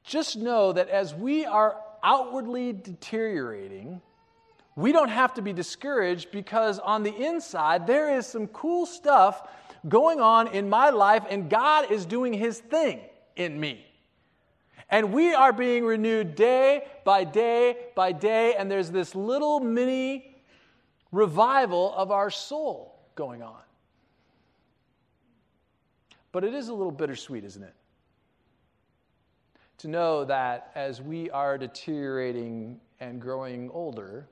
just 0.05 0.37
know 0.37 0.73
that 0.73 0.89
as 0.89 1.13
we 1.13 1.45
are 1.45 1.77
outwardly 2.03 2.73
deteriorating, 2.73 4.01
we 4.75 4.93
don't 4.93 5.11
have 5.11 5.35
to 5.35 5.43
be 5.43 5.53
discouraged 5.53 6.31
because 6.31 6.79
on 6.79 7.03
the 7.03 7.15
inside, 7.15 7.87
there 7.87 8.17
is 8.17 8.27
some 8.27 8.47
cool 8.49 8.87
stuff 8.87 9.49
going 9.89 10.21
on 10.21 10.49
in 10.49 10.69
my 10.69 10.91
life, 10.91 11.25
and 11.29 11.51
God 11.51 11.91
is 11.91 12.07
doing 12.07 12.33
His 12.33 12.59
thing 12.59 13.01
in 13.37 13.59
me. 13.59 13.85
And 14.89 15.13
we 15.13 15.35
are 15.35 15.53
being 15.53 15.85
renewed 15.85 16.35
day 16.35 16.85
by 17.05 17.25
day 17.25 17.77
by 17.95 18.13
day, 18.13 18.55
and 18.55 18.71
there's 18.71 18.91
this 18.91 19.15
little 19.15 19.61
mini 19.61 20.37
revival 21.11 21.95
of 21.95 22.11
our 22.11 22.31
soul 22.31 23.01
going 23.15 23.43
on. 23.43 23.61
But 26.31 26.45
it 26.45 26.55
is 26.55 26.69
a 26.69 26.75
little 26.75 26.93
bittersweet, 26.93 27.45
isn't 27.45 27.63
it? 27.63 27.75
To 29.83 29.89
know 29.89 30.25
that 30.25 30.71
as 30.77 31.03
we 31.03 31.29
are 31.31 31.59
deteriorating 31.59 32.81
and 33.01 33.21
growing 33.21 33.69
older, 33.71 34.29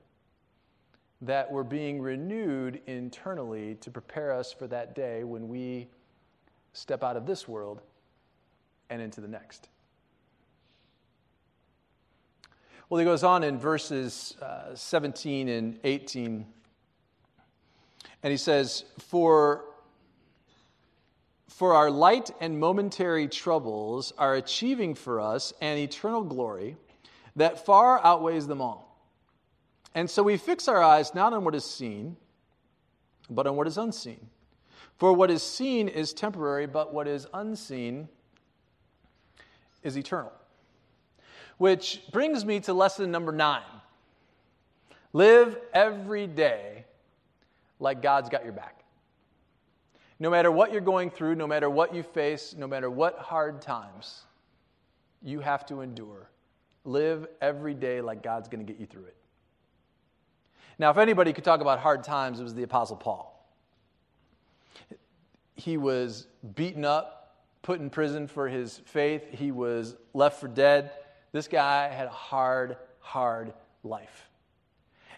that 1.21 1.51
we're 1.51 1.63
being 1.63 2.01
renewed 2.01 2.79
internally 2.87 3.75
to 3.75 3.91
prepare 3.91 4.31
us 4.31 4.53
for 4.53 4.65
that 4.67 4.95
day 4.95 5.25
when 5.25 5.49
we 5.49 5.89
step 6.71 7.03
out 7.03 7.17
of 7.17 7.25
this 7.25 7.49
world 7.49 7.81
and 8.89 9.01
into 9.01 9.19
the 9.19 9.27
next. 9.27 9.67
Well, 12.89 12.99
he 12.99 13.03
goes 13.03 13.25
on 13.25 13.43
in 13.43 13.59
verses 13.59 14.37
uh, 14.41 14.73
17 14.73 15.49
and 15.49 15.77
18, 15.83 16.45
and 18.23 18.31
he 18.31 18.37
says, 18.37 18.85
For 18.99 19.65
for 21.61 21.75
our 21.75 21.91
light 21.91 22.31
and 22.39 22.59
momentary 22.59 23.27
troubles 23.27 24.13
are 24.17 24.33
achieving 24.33 24.95
for 24.95 25.19
us 25.21 25.53
an 25.61 25.77
eternal 25.77 26.23
glory 26.23 26.75
that 27.35 27.63
far 27.67 28.03
outweighs 28.03 28.47
them 28.47 28.59
all. 28.63 28.99
And 29.93 30.09
so 30.09 30.23
we 30.23 30.37
fix 30.37 30.67
our 30.67 30.81
eyes 30.81 31.13
not 31.13 31.33
on 31.33 31.45
what 31.45 31.53
is 31.53 31.63
seen, 31.63 32.17
but 33.29 33.45
on 33.45 33.57
what 33.57 33.67
is 33.67 33.77
unseen. 33.77 34.25
For 34.97 35.13
what 35.13 35.29
is 35.29 35.43
seen 35.43 35.87
is 35.87 36.13
temporary, 36.13 36.65
but 36.65 36.95
what 36.95 37.07
is 37.07 37.27
unseen 37.31 38.09
is 39.83 39.95
eternal. 39.95 40.33
Which 41.59 42.01
brings 42.11 42.43
me 42.43 42.61
to 42.61 42.73
lesson 42.73 43.11
number 43.11 43.31
nine 43.31 43.61
live 45.13 45.59
every 45.75 46.25
day 46.25 46.85
like 47.79 48.01
God's 48.01 48.29
got 48.29 48.45
your 48.45 48.53
back. 48.53 48.80
No 50.21 50.29
matter 50.29 50.51
what 50.51 50.71
you're 50.71 50.81
going 50.81 51.09
through, 51.09 51.33
no 51.33 51.47
matter 51.47 51.67
what 51.67 51.95
you 51.95 52.03
face, 52.03 52.53
no 52.55 52.67
matter 52.67 52.91
what 52.91 53.17
hard 53.17 53.59
times 53.59 54.21
you 55.23 55.39
have 55.39 55.65
to 55.65 55.81
endure, 55.81 56.29
live 56.85 57.25
every 57.41 57.73
day 57.73 58.01
like 58.01 58.21
God's 58.21 58.47
going 58.47 58.63
to 58.63 58.71
get 58.71 58.79
you 58.79 58.85
through 58.85 59.05
it. 59.05 59.15
Now, 60.77 60.91
if 60.91 60.97
anybody 60.99 61.33
could 61.33 61.43
talk 61.43 61.59
about 61.59 61.79
hard 61.79 62.03
times, 62.03 62.39
it 62.39 62.43
was 62.43 62.53
the 62.53 62.61
Apostle 62.61 62.97
Paul. 62.97 63.51
He 65.55 65.77
was 65.77 66.27
beaten 66.53 66.85
up, 66.85 67.35
put 67.63 67.79
in 67.79 67.89
prison 67.89 68.27
for 68.27 68.47
his 68.47 68.79
faith, 68.85 69.23
he 69.31 69.51
was 69.51 69.95
left 70.13 70.39
for 70.39 70.47
dead. 70.47 70.91
This 71.31 71.47
guy 71.47 71.87
had 71.87 72.05
a 72.05 72.11
hard, 72.11 72.77
hard 72.99 73.53
life. 73.83 74.29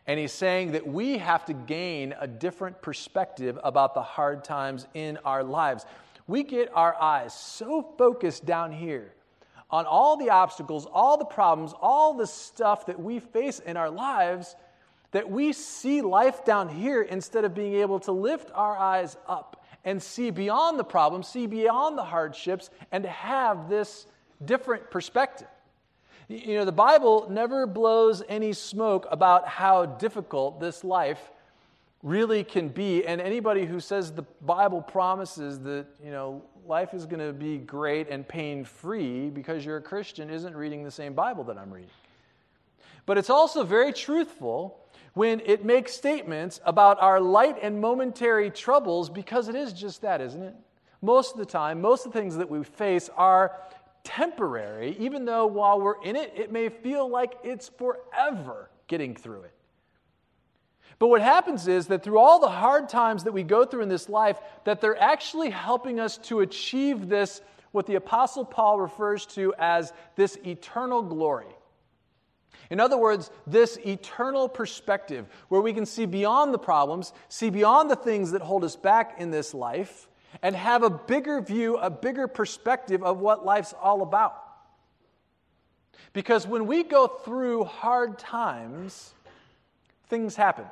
And 0.06 0.20
he's 0.20 0.34
saying 0.34 0.74
that 0.74 0.86
we 0.86 1.18
have 1.18 1.46
to 1.46 1.54
gain 1.54 2.14
a 2.20 2.28
different 2.28 2.82
perspective 2.82 3.58
about 3.64 3.94
the 3.94 4.02
hard 4.02 4.44
times 4.44 4.86
in 4.94 5.18
our 5.24 5.44
lives. 5.44 5.86
We 6.28 6.44
get 6.44 6.70
our 6.74 6.96
eyes 7.02 7.34
so 7.34 7.94
focused 7.98 8.46
down 8.46 8.72
here 8.72 9.14
on 9.70 9.86
all 9.86 10.18
the 10.18 10.30
obstacles, 10.30 10.86
all 10.92 11.18
the 11.18 11.26
problems, 11.26 11.74
all 11.82 12.14
the 12.14 12.28
stuff 12.28 12.86
that 12.88 13.00
we 13.00 13.20
face 13.20 13.60
in 13.60 13.78
our 13.78 13.90
lives 13.90 14.56
that 15.14 15.30
we 15.30 15.54
see 15.54 16.02
life 16.02 16.44
down 16.44 16.68
here 16.68 17.02
instead 17.02 17.46
of 17.46 17.54
being 17.54 17.76
able 17.76 18.00
to 18.00 18.12
lift 18.12 18.52
our 18.54 18.76
eyes 18.76 19.16
up 19.28 19.64
and 19.86 20.02
see 20.02 20.32
beyond 20.32 20.78
the 20.80 20.84
problems, 20.84 21.28
see 21.28 21.46
beyond 21.46 21.98
the 21.98 22.04
hardships, 22.04 22.70
and 22.92 23.06
have 23.06 23.70
this 23.70 24.08
different 24.44 24.90
perspective. 24.90 25.48
You 26.34 26.56
know, 26.56 26.66
the 26.66 26.72
Bible 26.72 27.28
never 27.30 27.68
blows 27.68 28.24
any 28.28 28.54
smoke 28.54 29.06
about 29.12 29.48
how 29.48 29.86
difficult 29.86 30.60
this 30.60 30.84
life 30.84 31.32
really 32.02 32.44
can 32.44 32.70
be. 32.70 33.06
And 33.06 33.22
anybody 33.22 33.66
who 33.66 33.80
says 33.80 34.12
the 34.12 34.24
Bible 34.42 34.82
promises 34.82 35.60
that, 35.60 35.86
you 36.04 36.10
know, 36.10 36.42
life 36.66 36.96
is 36.96 37.06
going 37.06 37.20
to 37.20 37.34
be 37.34 37.60
great 37.60 38.10
and 38.10 38.28
pain 38.28 38.64
free 38.64 39.30
because 39.30 39.64
you're 39.64 39.78
a 39.78 39.82
Christian 39.82 40.32
isn't 40.32 40.56
reading 40.56 40.84
the 40.84 40.90
same 40.90 41.14
Bible 41.14 41.44
that 41.44 41.58
I'm 41.60 41.72
reading. 41.72 41.92
But 43.06 43.20
it's 43.20 43.30
also 43.30 43.64
very 43.64 43.94
truthful 43.94 44.80
when 45.14 45.40
it 45.46 45.64
makes 45.64 45.94
statements 45.94 46.60
about 46.66 47.00
our 47.00 47.20
light 47.20 47.58
and 47.62 47.80
momentary 47.80 48.50
troubles 48.50 49.08
because 49.08 49.50
it 49.50 49.56
is 49.56 49.72
just 49.72 50.02
that, 50.02 50.20
isn't 50.20 50.42
it? 50.42 50.56
Most 51.04 51.34
of 51.34 51.38
the 51.38 51.46
time, 51.46 51.80
most 51.80 52.08
of 52.08 52.12
the 52.12 52.20
things 52.20 52.38
that 52.38 52.50
we 52.50 52.64
face 52.64 53.10
are 53.16 53.60
temporary, 54.04 54.96
even 55.00 55.26
though 55.26 55.46
while 55.46 55.80
we're 55.80 56.02
in 56.04 56.16
it, 56.16 56.34
it 56.36 56.52
may 56.52 56.70
feel 56.70 57.10
like 57.10 57.38
it's 57.44 57.70
forever 57.70 58.70
getting 58.88 59.16
through 59.16 59.42
it. 59.44 59.54
But 61.00 61.08
what 61.08 61.22
happens 61.22 61.68
is 61.68 61.88
that 61.88 62.04
through 62.04 62.20
all 62.20 62.40
the 62.40 62.50
hard 62.50 62.88
times 62.88 63.24
that 63.24 63.34
we 63.34 63.44
go 63.44 63.66
through 63.66 63.82
in 63.82 63.90
this 63.90 64.08
life, 64.10 64.38
that 64.64 64.80
they're 64.80 65.02
actually 65.02 65.50
helping 65.50 66.00
us 66.00 66.18
to 66.20 66.42
achieve 66.42 67.10
this, 67.10 67.42
what 67.72 67.88
the 67.88 67.96
Apostle 67.96 68.46
Paul 68.46 68.80
refers 68.80 69.26
to 69.28 69.54
as 69.58 69.92
this 70.16 70.38
eternal 70.46 71.02
glory. 71.02 71.48
In 72.70 72.80
other 72.80 72.98
words, 72.98 73.32
this 73.46 73.78
eternal 73.86 74.48
perspective 74.48 75.28
where 75.50 75.62
we 75.62 75.74
can 75.74 75.86
see 75.86 76.06
beyond 76.06 76.54
the 76.54 76.60
problems, 76.60 77.14
see 77.30 77.50
beyond 77.50 77.90
the 77.90 77.96
things 77.96 78.32
that 78.32 78.42
hold 78.42 78.64
us 78.64 78.76
back 78.76 79.20
in 79.20 79.32
this 79.32 79.54
life, 79.54 80.08
and 80.44 80.56
have 80.56 80.84
a 80.84 80.90
bigger 80.90 81.42
view, 81.42 81.78
a 81.78 81.90
bigger 81.90 82.28
perspective 82.28 83.02
of 83.02 83.20
what 83.20 83.46
life's 83.46 83.74
all 83.82 84.04
about. 84.04 84.36
Because 86.12 86.46
when 86.46 86.68
we 86.68 86.84
go 86.84 87.08
through 87.08 87.64
hard 87.64 88.20
times, 88.20 89.14
things 90.10 90.36
happen. 90.36 90.66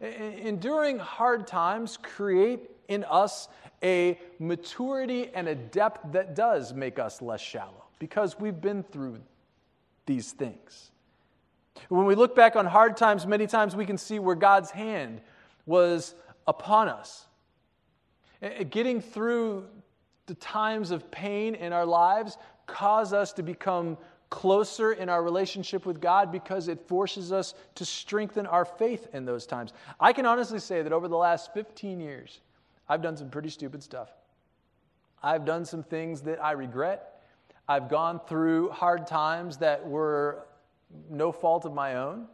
Enduring 0.00 0.98
hard 0.98 1.46
times 1.46 1.98
create 2.02 2.70
in 2.88 3.04
us 3.04 3.48
a 3.82 4.18
maturity 4.38 5.30
and 5.34 5.46
a 5.46 5.54
depth 5.54 6.00
that 6.12 6.34
does 6.34 6.72
make 6.72 6.98
us 6.98 7.22
less 7.22 7.40
shallow 7.40 7.84
because 7.98 8.40
we've 8.40 8.60
been 8.60 8.82
through 8.82 9.20
these 10.06 10.32
things. 10.32 10.90
When 11.88 12.06
we 12.06 12.14
look 12.14 12.34
back 12.34 12.56
on 12.56 12.66
hard 12.66 12.96
times, 12.96 13.26
many 13.26 13.46
times 13.46 13.76
we 13.76 13.86
can 13.86 13.98
see 13.98 14.18
where 14.18 14.34
God's 14.34 14.70
hand 14.70 15.20
was 15.66 16.14
upon 16.46 16.88
us. 16.88 17.26
Getting 18.70 19.00
through 19.00 19.66
the 20.26 20.34
times 20.34 20.90
of 20.90 21.10
pain 21.10 21.54
in 21.54 21.72
our 21.72 21.86
lives 21.86 22.36
cause 22.66 23.12
us 23.12 23.32
to 23.34 23.42
become 23.42 23.98
closer 24.30 24.92
in 24.92 25.08
our 25.08 25.22
relationship 25.22 25.84
with 25.84 26.00
God 26.00 26.32
because 26.32 26.68
it 26.68 26.88
forces 26.88 27.32
us 27.32 27.54
to 27.74 27.84
strengthen 27.84 28.46
our 28.46 28.64
faith 28.64 29.06
in 29.12 29.26
those 29.26 29.46
times. 29.46 29.72
I 30.00 30.12
can 30.12 30.26
honestly 30.26 30.58
say 30.58 30.82
that 30.82 30.92
over 30.92 31.06
the 31.06 31.16
last 31.16 31.52
15 31.52 32.00
years, 32.00 32.40
I've 32.88 33.02
done 33.02 33.16
some 33.16 33.28
pretty 33.28 33.50
stupid 33.50 33.82
stuff. 33.82 34.10
I've 35.22 35.44
done 35.44 35.64
some 35.64 35.82
things 35.82 36.22
that 36.22 36.42
I 36.42 36.52
regret. 36.52 37.20
I've 37.68 37.88
gone 37.88 38.20
through 38.26 38.70
hard 38.70 39.06
times 39.06 39.58
that 39.58 39.86
were 39.86 40.46
no 41.08 41.30
fault 41.30 41.64
of 41.64 41.74
my 41.74 41.96
own. 41.96 42.26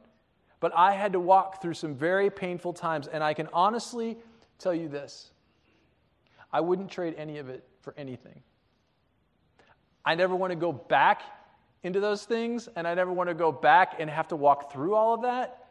But 0.61 0.73
I 0.75 0.93
had 0.93 1.13
to 1.13 1.21
walk 1.21 1.61
through 1.61 1.75
some 1.75 1.95
very 1.95 2.31
painful 2.31 2.73
times, 2.73 3.09
and 3.09 3.23
I 3.23 3.35
can 3.35 3.49
honestly 3.53 4.17
tell 4.59 4.75
you 4.75 4.89
this 4.89 5.33
I 6.53 6.61
wouldn't 6.61 6.91
trade 6.91 7.15
any 7.17 7.39
of 7.39 7.49
it 7.49 7.65
for 7.81 7.95
anything. 7.97 8.43
I 10.05 10.15
never 10.15 10.35
want 10.35 10.53
to 10.53 10.57
go 10.57 10.73
back 10.73 11.23
into 11.83 12.01
those 12.01 12.25
things, 12.25 12.69
and 12.75 12.89
I 12.89 12.95
never 12.95 13.13
want 13.13 13.29
to 13.29 13.35
go 13.35 13.53
back 13.53 13.97
and 13.99 14.09
have 14.09 14.29
to 14.29 14.37
walk 14.37 14.73
through 14.73 14.95
all 14.95 15.15
of 15.15 15.23
that. 15.23 15.67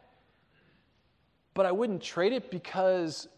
But 1.54 1.66
I 1.66 1.72
wouldn't 1.72 2.02
trade 2.02 2.32
it 2.32 2.50
because 2.50 3.28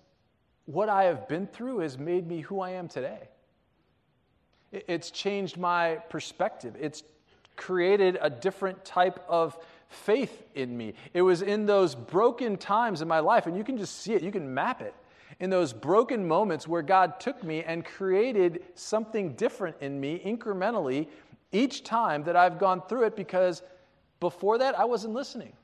what 0.67 0.89
I 0.89 1.05
have 1.05 1.27
been 1.27 1.47
through 1.47 1.79
has 1.79 1.99
made 1.99 2.27
me 2.27 2.41
who 2.41 2.61
I 2.61 2.71
am 2.71 2.87
today. 2.87 3.29
It's 4.73 5.11
changed 5.11 5.57
my 5.57 5.97
perspective. 6.11 6.77
It's 6.79 7.03
created 7.57 8.19
a 8.21 8.31
different 8.31 8.85
type 8.85 9.25
of 9.29 9.59
faith 9.89 10.45
in 10.55 10.77
me. 10.77 10.95
It 11.13 11.23
was 11.23 11.43
in 11.43 11.67
those 11.67 11.95
broken 11.95 12.57
times 12.57 13.03
in 13.03 13.09
my 13.09 13.19
life, 13.19 13.47
and 13.47 13.57
you 13.57 13.65
can 13.65 13.79
just 13.79 14.03
see 14.03 14.13
it, 14.13 14.23
you 14.23 14.31
can 14.31 14.55
map 14.55 14.81
it 14.81 14.95
in 15.41 15.49
those 15.49 15.73
broken 15.73 16.29
moments 16.29 16.69
where 16.69 16.83
God 16.83 17.19
took 17.19 17.43
me 17.43 17.65
and 17.65 17.85
created 17.85 18.63
something 18.75 19.33
different 19.35 19.77
in 19.81 19.99
me 19.99 20.21
incrementally 20.25 21.09
each 21.51 21.83
time 21.83 22.23
that 22.25 22.37
I've 22.37 22.59
gone 22.59 22.83
through 22.89 23.05
it 23.05 23.17
because 23.17 23.63
before 24.21 24.59
that 24.59 24.79
I 24.79 24.85
wasn't 24.85 25.15
listening. 25.15 25.55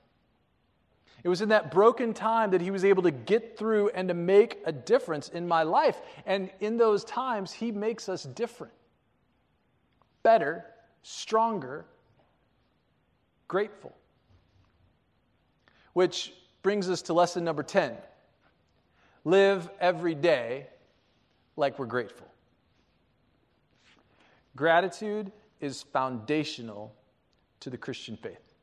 It 1.22 1.28
was 1.28 1.42
in 1.42 1.50
that 1.50 1.70
broken 1.70 2.14
time 2.14 2.50
that 2.52 2.60
he 2.60 2.70
was 2.70 2.84
able 2.84 3.02
to 3.02 3.10
get 3.10 3.58
through 3.58 3.90
and 3.90 4.08
to 4.08 4.14
make 4.14 4.60
a 4.64 4.72
difference 4.72 5.28
in 5.28 5.46
my 5.46 5.62
life. 5.62 6.00
And 6.24 6.50
in 6.60 6.76
those 6.76 7.04
times, 7.04 7.52
he 7.52 7.72
makes 7.72 8.08
us 8.08 8.22
different, 8.22 8.72
better, 10.22 10.64
stronger, 11.02 11.84
grateful. 13.48 13.94
Which 15.94 16.32
brings 16.62 16.88
us 16.88 17.02
to 17.02 17.12
lesson 17.12 17.44
number 17.44 17.62
10 17.62 17.96
live 19.26 19.68
every 19.80 20.14
day 20.14 20.68
like 21.56 21.80
we're 21.80 21.84
grateful. 21.84 22.28
Gratitude 24.54 25.32
is 25.60 25.82
foundational 25.82 26.94
to 27.58 27.68
the 27.68 27.76
Christian 27.76 28.16
faith. 28.16 28.54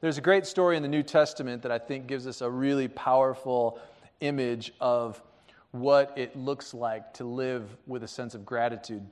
There's 0.00 0.18
a 0.18 0.20
great 0.20 0.46
story 0.46 0.76
in 0.76 0.82
the 0.82 0.88
New 0.88 1.04
Testament 1.04 1.62
that 1.62 1.70
I 1.70 1.78
think 1.78 2.08
gives 2.08 2.26
us 2.26 2.40
a 2.40 2.50
really 2.50 2.88
powerful 2.88 3.78
image 4.18 4.72
of 4.80 5.22
what 5.70 6.12
it 6.16 6.34
looks 6.34 6.74
like 6.74 7.14
to 7.14 7.24
live 7.24 7.76
with 7.86 8.02
a 8.02 8.08
sense 8.08 8.34
of 8.34 8.44
gratitude. 8.44 9.06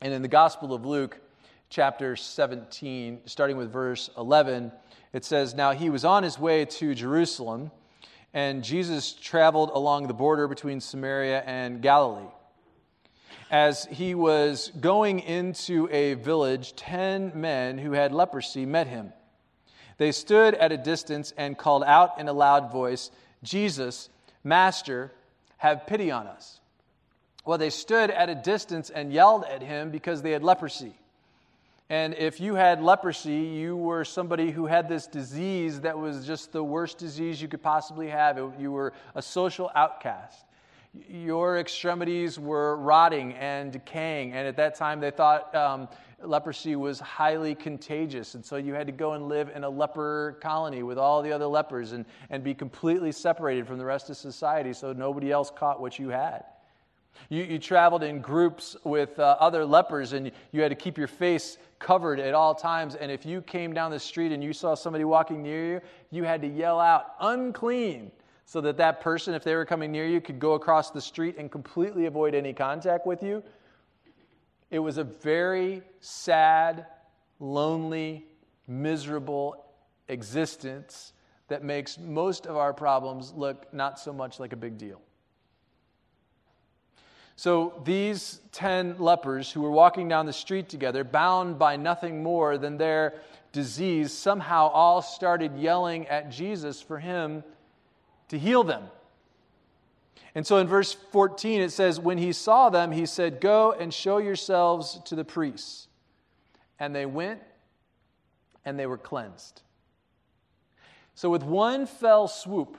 And 0.00 0.14
in 0.14 0.22
the 0.22 0.28
Gospel 0.28 0.72
of 0.72 0.86
Luke, 0.86 1.20
chapter 1.68 2.16
17, 2.16 3.20
starting 3.26 3.58
with 3.58 3.70
verse 3.70 4.08
11, 4.16 4.72
it 5.12 5.26
says, 5.26 5.54
Now 5.54 5.72
he 5.72 5.90
was 5.90 6.06
on 6.06 6.22
his 6.22 6.38
way 6.38 6.64
to 6.64 6.94
Jerusalem 6.94 7.70
and 8.32 8.62
Jesus 8.62 9.12
traveled 9.12 9.70
along 9.72 10.06
the 10.06 10.14
border 10.14 10.46
between 10.48 10.80
Samaria 10.80 11.42
and 11.42 11.82
Galilee. 11.82 12.28
As 13.50 13.86
he 13.86 14.14
was 14.14 14.70
going 14.80 15.20
into 15.20 15.88
a 15.90 16.14
village, 16.14 16.76
ten 16.76 17.32
men 17.34 17.78
who 17.78 17.92
had 17.92 18.12
leprosy 18.12 18.64
met 18.64 18.86
him. 18.86 19.12
They 19.98 20.12
stood 20.12 20.54
at 20.54 20.72
a 20.72 20.76
distance 20.76 21.34
and 21.36 21.58
called 21.58 21.82
out 21.84 22.20
in 22.20 22.28
a 22.28 22.32
loud 22.32 22.70
voice, 22.70 23.10
Jesus, 23.42 24.08
Master, 24.44 25.12
have 25.58 25.86
pity 25.86 26.10
on 26.10 26.26
us. 26.26 26.60
Well, 27.44 27.58
they 27.58 27.70
stood 27.70 28.10
at 28.10 28.30
a 28.30 28.34
distance 28.34 28.90
and 28.90 29.12
yelled 29.12 29.44
at 29.44 29.62
him 29.62 29.90
because 29.90 30.22
they 30.22 30.30
had 30.30 30.44
leprosy. 30.44 30.94
And 31.90 32.14
if 32.14 32.38
you 32.38 32.54
had 32.54 32.80
leprosy, 32.80 33.34
you 33.34 33.76
were 33.76 34.04
somebody 34.04 34.52
who 34.52 34.66
had 34.66 34.88
this 34.88 35.08
disease 35.08 35.80
that 35.80 35.98
was 35.98 36.24
just 36.24 36.52
the 36.52 36.62
worst 36.62 36.98
disease 36.98 37.42
you 37.42 37.48
could 37.48 37.64
possibly 37.64 38.08
have. 38.08 38.38
You 38.60 38.70
were 38.70 38.92
a 39.16 39.20
social 39.20 39.72
outcast. 39.74 40.44
Your 41.08 41.58
extremities 41.58 42.38
were 42.38 42.76
rotting 42.76 43.32
and 43.32 43.72
decaying. 43.72 44.34
And 44.34 44.46
at 44.46 44.56
that 44.56 44.76
time, 44.76 45.00
they 45.00 45.10
thought 45.10 45.52
um, 45.52 45.88
leprosy 46.22 46.76
was 46.76 47.00
highly 47.00 47.56
contagious. 47.56 48.36
And 48.36 48.44
so 48.44 48.54
you 48.54 48.72
had 48.72 48.86
to 48.86 48.92
go 48.92 49.14
and 49.14 49.26
live 49.26 49.50
in 49.52 49.64
a 49.64 49.68
leper 49.68 50.38
colony 50.40 50.84
with 50.84 50.96
all 50.96 51.22
the 51.22 51.32
other 51.32 51.46
lepers 51.46 51.90
and, 51.90 52.04
and 52.30 52.44
be 52.44 52.54
completely 52.54 53.10
separated 53.10 53.66
from 53.66 53.78
the 53.78 53.84
rest 53.84 54.10
of 54.10 54.16
society 54.16 54.72
so 54.72 54.92
nobody 54.92 55.32
else 55.32 55.50
caught 55.50 55.80
what 55.80 55.98
you 55.98 56.10
had. 56.10 56.44
You, 57.28 57.44
you 57.44 57.58
traveled 57.58 58.02
in 58.02 58.20
groups 58.20 58.76
with 58.84 59.18
uh, 59.18 59.36
other 59.38 59.64
lepers 59.64 60.12
and 60.12 60.32
you 60.52 60.62
had 60.62 60.70
to 60.70 60.74
keep 60.74 60.98
your 60.98 61.06
face 61.06 61.58
covered 61.78 62.20
at 62.20 62.34
all 62.34 62.54
times. 62.54 62.94
And 62.94 63.10
if 63.10 63.24
you 63.24 63.40
came 63.42 63.72
down 63.72 63.90
the 63.90 64.00
street 64.00 64.32
and 64.32 64.42
you 64.42 64.52
saw 64.52 64.74
somebody 64.74 65.04
walking 65.04 65.42
near 65.42 65.74
you, 65.74 65.80
you 66.10 66.24
had 66.24 66.42
to 66.42 66.48
yell 66.48 66.80
out, 66.80 67.14
unclean, 67.20 68.10
so 68.44 68.60
that 68.60 68.76
that 68.78 69.00
person, 69.00 69.32
if 69.34 69.44
they 69.44 69.54
were 69.54 69.64
coming 69.64 69.92
near 69.92 70.06
you, 70.06 70.20
could 70.20 70.40
go 70.40 70.54
across 70.54 70.90
the 70.90 71.00
street 71.00 71.36
and 71.38 71.52
completely 71.52 72.06
avoid 72.06 72.34
any 72.34 72.52
contact 72.52 73.06
with 73.06 73.22
you. 73.22 73.42
It 74.70 74.80
was 74.80 74.98
a 74.98 75.04
very 75.04 75.82
sad, 76.00 76.86
lonely, 77.38 78.26
miserable 78.66 79.64
existence 80.08 81.12
that 81.48 81.62
makes 81.62 81.98
most 81.98 82.46
of 82.46 82.56
our 82.56 82.72
problems 82.72 83.32
look 83.32 83.72
not 83.72 83.98
so 83.98 84.12
much 84.12 84.40
like 84.40 84.52
a 84.52 84.56
big 84.56 84.78
deal. 84.78 85.00
So 87.40 87.72
these 87.84 88.38
10 88.52 88.98
lepers 88.98 89.50
who 89.50 89.62
were 89.62 89.70
walking 89.70 90.08
down 90.08 90.26
the 90.26 90.32
street 90.34 90.68
together, 90.68 91.04
bound 91.04 91.58
by 91.58 91.76
nothing 91.76 92.22
more 92.22 92.58
than 92.58 92.76
their 92.76 93.14
disease, 93.50 94.12
somehow 94.12 94.68
all 94.68 95.00
started 95.00 95.56
yelling 95.56 96.06
at 96.08 96.30
Jesus 96.30 96.82
for 96.82 96.98
him 96.98 97.42
to 98.28 98.38
heal 98.38 98.62
them. 98.62 98.82
And 100.34 100.46
so 100.46 100.58
in 100.58 100.66
verse 100.66 100.92
14 100.92 101.62
it 101.62 101.72
says, 101.72 101.98
When 101.98 102.18
he 102.18 102.34
saw 102.34 102.68
them, 102.68 102.92
he 102.92 103.06
said, 103.06 103.40
Go 103.40 103.72
and 103.72 103.94
show 103.94 104.18
yourselves 104.18 105.00
to 105.06 105.14
the 105.14 105.24
priests. 105.24 105.88
And 106.78 106.94
they 106.94 107.06
went 107.06 107.40
and 108.66 108.78
they 108.78 108.84
were 108.84 108.98
cleansed. 108.98 109.62
So 111.14 111.30
with 111.30 111.42
one 111.42 111.86
fell 111.86 112.28
swoop, 112.28 112.76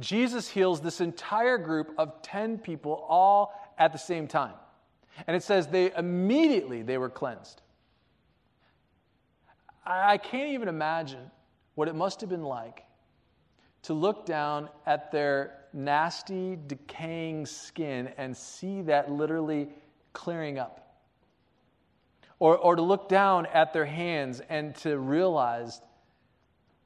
Jesus 0.00 0.48
heals 0.48 0.80
this 0.80 1.02
entire 1.02 1.58
group 1.58 1.92
of 1.98 2.22
10 2.22 2.56
people, 2.56 3.04
all 3.06 3.59
at 3.80 3.92
the 3.92 3.98
same 3.98 4.28
time. 4.28 4.54
And 5.26 5.34
it 5.34 5.42
says 5.42 5.66
they 5.66 5.92
immediately 5.92 6.82
they 6.82 6.98
were 6.98 7.08
cleansed. 7.08 7.62
I 9.84 10.18
can't 10.18 10.50
even 10.50 10.68
imagine 10.68 11.30
what 11.74 11.88
it 11.88 11.94
must 11.96 12.20
have 12.20 12.30
been 12.30 12.44
like 12.44 12.84
to 13.82 13.94
look 13.94 14.26
down 14.26 14.68
at 14.86 15.10
their 15.10 15.54
nasty, 15.72 16.58
decaying 16.66 17.46
skin 17.46 18.10
and 18.18 18.36
see 18.36 18.82
that 18.82 19.10
literally 19.10 19.70
clearing 20.12 20.58
up. 20.58 20.98
Or, 22.38 22.56
or 22.56 22.76
to 22.76 22.82
look 22.82 23.08
down 23.08 23.46
at 23.46 23.72
their 23.72 23.86
hands 23.86 24.40
and 24.48 24.74
to 24.76 24.98
realize 24.98 25.80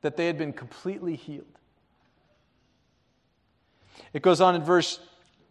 that 0.02 0.16
they 0.16 0.26
had 0.26 0.38
been 0.38 0.52
completely 0.52 1.16
healed. 1.16 1.46
It 4.12 4.22
goes 4.22 4.40
on 4.40 4.54
in 4.54 4.62
verse 4.62 5.00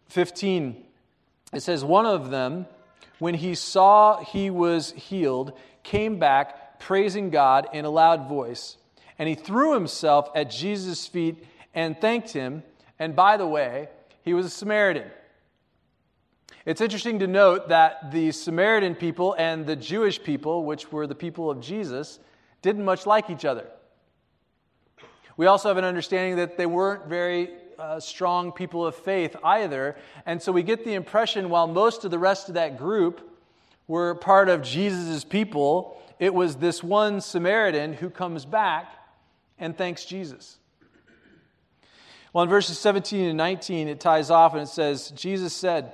15. 0.10 0.86
It 1.54 1.62
says, 1.62 1.84
One 1.84 2.06
of 2.06 2.30
them, 2.30 2.66
when 3.20 3.36
he 3.36 3.56
saw 3.56 4.24
he 4.24 4.50
was 4.50 4.92
healed, 4.92 5.54
came 5.84 6.18
back 6.20 6.80
praising 6.80 7.30
God 7.30 7.68
in 7.74 7.86
a 7.86 7.90
loud 7.90 8.28
voice. 8.28 8.78
And 9.20 9.30
he 9.30 9.36
threw 9.36 9.74
himself 9.74 10.30
at 10.36 10.50
Jesus' 10.50 11.08
feet 11.08 11.46
and 11.74 12.00
thanked 12.00 12.32
him. 12.32 12.64
And 13.00 13.16
by 13.16 13.38
the 13.38 13.48
way, 13.48 13.90
he 14.24 14.34
was 14.34 14.46
a 14.46 14.50
Samaritan. 14.50 15.10
It's 16.66 16.82
interesting 16.82 17.20
to 17.20 17.28
note 17.28 17.70
that 17.70 18.12
the 18.12 18.32
Samaritan 18.32 18.96
people 18.96 19.36
and 19.38 19.66
the 19.66 19.76
Jewish 19.76 20.24
people, 20.24 20.64
which 20.66 20.92
were 20.92 21.08
the 21.08 21.16
people 21.16 21.50
of 21.52 21.60
Jesus, 21.60 22.20
didn't 22.62 22.86
much 22.86 23.06
like 23.06 23.30
each 23.30 23.44
other. 23.44 23.68
We 25.36 25.46
also 25.48 25.68
have 25.68 25.78
an 25.78 25.84
understanding 25.84 26.38
that 26.38 26.58
they 26.58 26.66
weren't 26.66 27.08
very 27.08 27.50
uh, 27.84 28.00
strong 28.00 28.54
people 28.54 28.86
of 28.86 28.96
faith 28.96 29.36
either. 29.44 29.98
And 30.26 30.42
so 30.42 30.54
we 30.54 30.64
get 30.64 30.86
the 30.86 30.94
impression 30.94 31.50
while 31.50 31.68
most 31.68 32.06
of 32.06 32.12
the 32.12 32.20
rest 32.20 32.48
of 32.48 32.56
that 32.56 32.78
group 32.78 33.30
were 33.88 34.16
part 34.16 34.48
of 34.48 34.62
Jesus' 34.62 35.26
people, 35.26 36.02
it 36.18 36.34
was 36.34 36.56
this 36.56 36.82
one 36.82 37.20
Samaritan 37.20 37.92
who 37.94 38.10
comes 38.10 38.46
back 38.46 38.90
and 39.60 39.78
thanks 39.78 40.06
Jesus. 40.06 40.58
Well, 42.32 42.46
in 42.46 42.50
verses 42.50 42.80
17 42.80 43.26
and 43.28 43.38
19, 43.38 43.90
it 43.90 44.00
ties 44.00 44.30
off 44.30 44.54
and 44.54 44.62
it 44.62 44.70
says, 44.70 45.12
Jesus 45.12 45.54
said, 45.54 45.92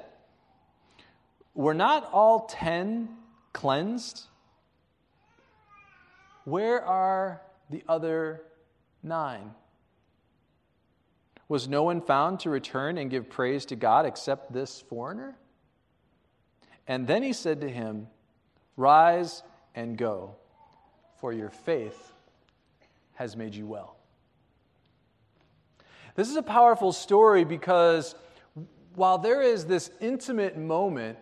Were 1.55 1.73
not 1.73 2.07
all 2.13 2.45
ten 2.45 3.09
cleansed? 3.51 4.27
Where 6.45 6.85
are 6.85 7.41
the 7.71 7.83
other 7.87 8.43
nine? 9.01 9.51
Was 11.49 11.67
no 11.67 11.83
one 11.83 11.99
found 11.99 12.39
to 12.41 12.49
return 12.49 12.97
and 12.97 13.09
give 13.09 13.29
praise 13.29 13.65
to 13.65 13.75
God 13.75 14.05
except 14.05 14.53
this 14.53 14.81
foreigner? 14.81 15.35
And 16.87 17.07
then 17.07 17.23
he 17.23 17.33
said 17.33 17.61
to 17.61 17.69
him, 17.69 18.07
Rise 18.77 19.43
and 19.75 19.97
go, 19.97 20.35
for 21.19 21.33
your 21.33 21.49
faith 21.49 22.13
has 23.15 23.35
made 23.35 23.53
you 23.53 23.65
well. 23.65 23.97
This 26.15 26.29
is 26.29 26.35
a 26.35 26.43
powerful 26.43 26.91
story 26.91 27.43
because 27.43 28.15
while 28.95 29.17
there 29.17 29.41
is 29.41 29.65
this 29.65 29.91
intimate 29.99 30.57
moment 30.57 31.17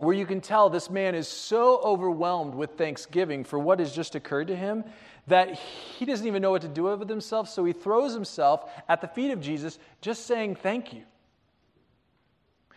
where 0.00 0.14
you 0.14 0.24
can 0.24 0.40
tell 0.40 0.70
this 0.70 0.88
man 0.88 1.14
is 1.14 1.28
so 1.28 1.78
overwhelmed 1.82 2.54
with 2.54 2.72
thanksgiving 2.72 3.44
for 3.44 3.58
what 3.58 3.78
has 3.78 3.94
just 3.94 4.14
occurred 4.14 4.48
to 4.48 4.56
him 4.56 4.82
that 5.26 5.54
he 5.54 6.06
doesn't 6.06 6.26
even 6.26 6.40
know 6.40 6.50
what 6.50 6.62
to 6.62 6.68
do 6.68 6.84
with 6.84 7.08
himself, 7.08 7.48
so 7.48 7.64
he 7.64 7.72
throws 7.74 8.14
himself 8.14 8.68
at 8.88 9.02
the 9.02 9.06
feet 9.06 9.30
of 9.30 9.40
Jesus, 9.40 9.78
just 10.00 10.26
saying 10.26 10.56
thank 10.56 10.94
you. 10.94 11.02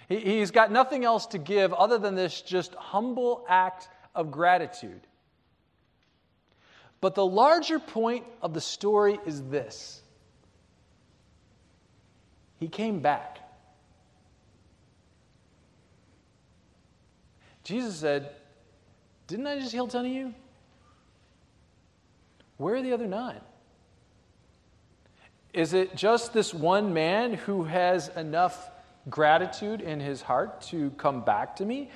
He's 0.10 0.52
got 0.52 0.70
nothing 0.70 1.06
else 1.06 1.28
to 1.28 1.38
give 1.38 1.74
other 1.74 1.98
than 1.98 2.16
this 2.16 2.42
just 2.42 2.76
humble 2.76 3.46
act 3.48 3.88
of 4.14 4.30
gratitude. 4.30 5.02
But 7.00 7.16
the 7.16 7.26
larger 7.26 7.80
point 7.80 8.26
of 8.42 8.54
the 8.54 8.62
story 8.62 9.18
is 9.26 9.42
this 9.44 10.02
He 12.60 12.68
came 12.68 13.00
back. 13.00 13.40
Jesus 17.64 17.96
said, 17.96 18.32
Didn't 19.28 19.48
I 19.48 19.60
just 19.60 19.72
heal 19.72 19.88
10 19.88 20.06
of 20.06 20.12
you? 20.12 20.34
Where 22.58 22.76
are 22.76 22.82
the 22.82 22.94
other 22.94 23.08
nine? 23.08 23.42
Is 25.54 25.74
it 25.74 25.96
just 25.96 26.34
this 26.34 26.54
one 26.54 26.94
man 26.94 27.34
who 27.34 27.64
has 27.64 28.10
enough 28.10 28.72
gratitude 29.10 29.82
in 29.82 30.00
his 30.00 30.22
heart 30.22 30.62
to 30.64 30.90
come 30.92 31.22
back 31.22 31.56
to 31.58 31.66
me? 31.66 31.90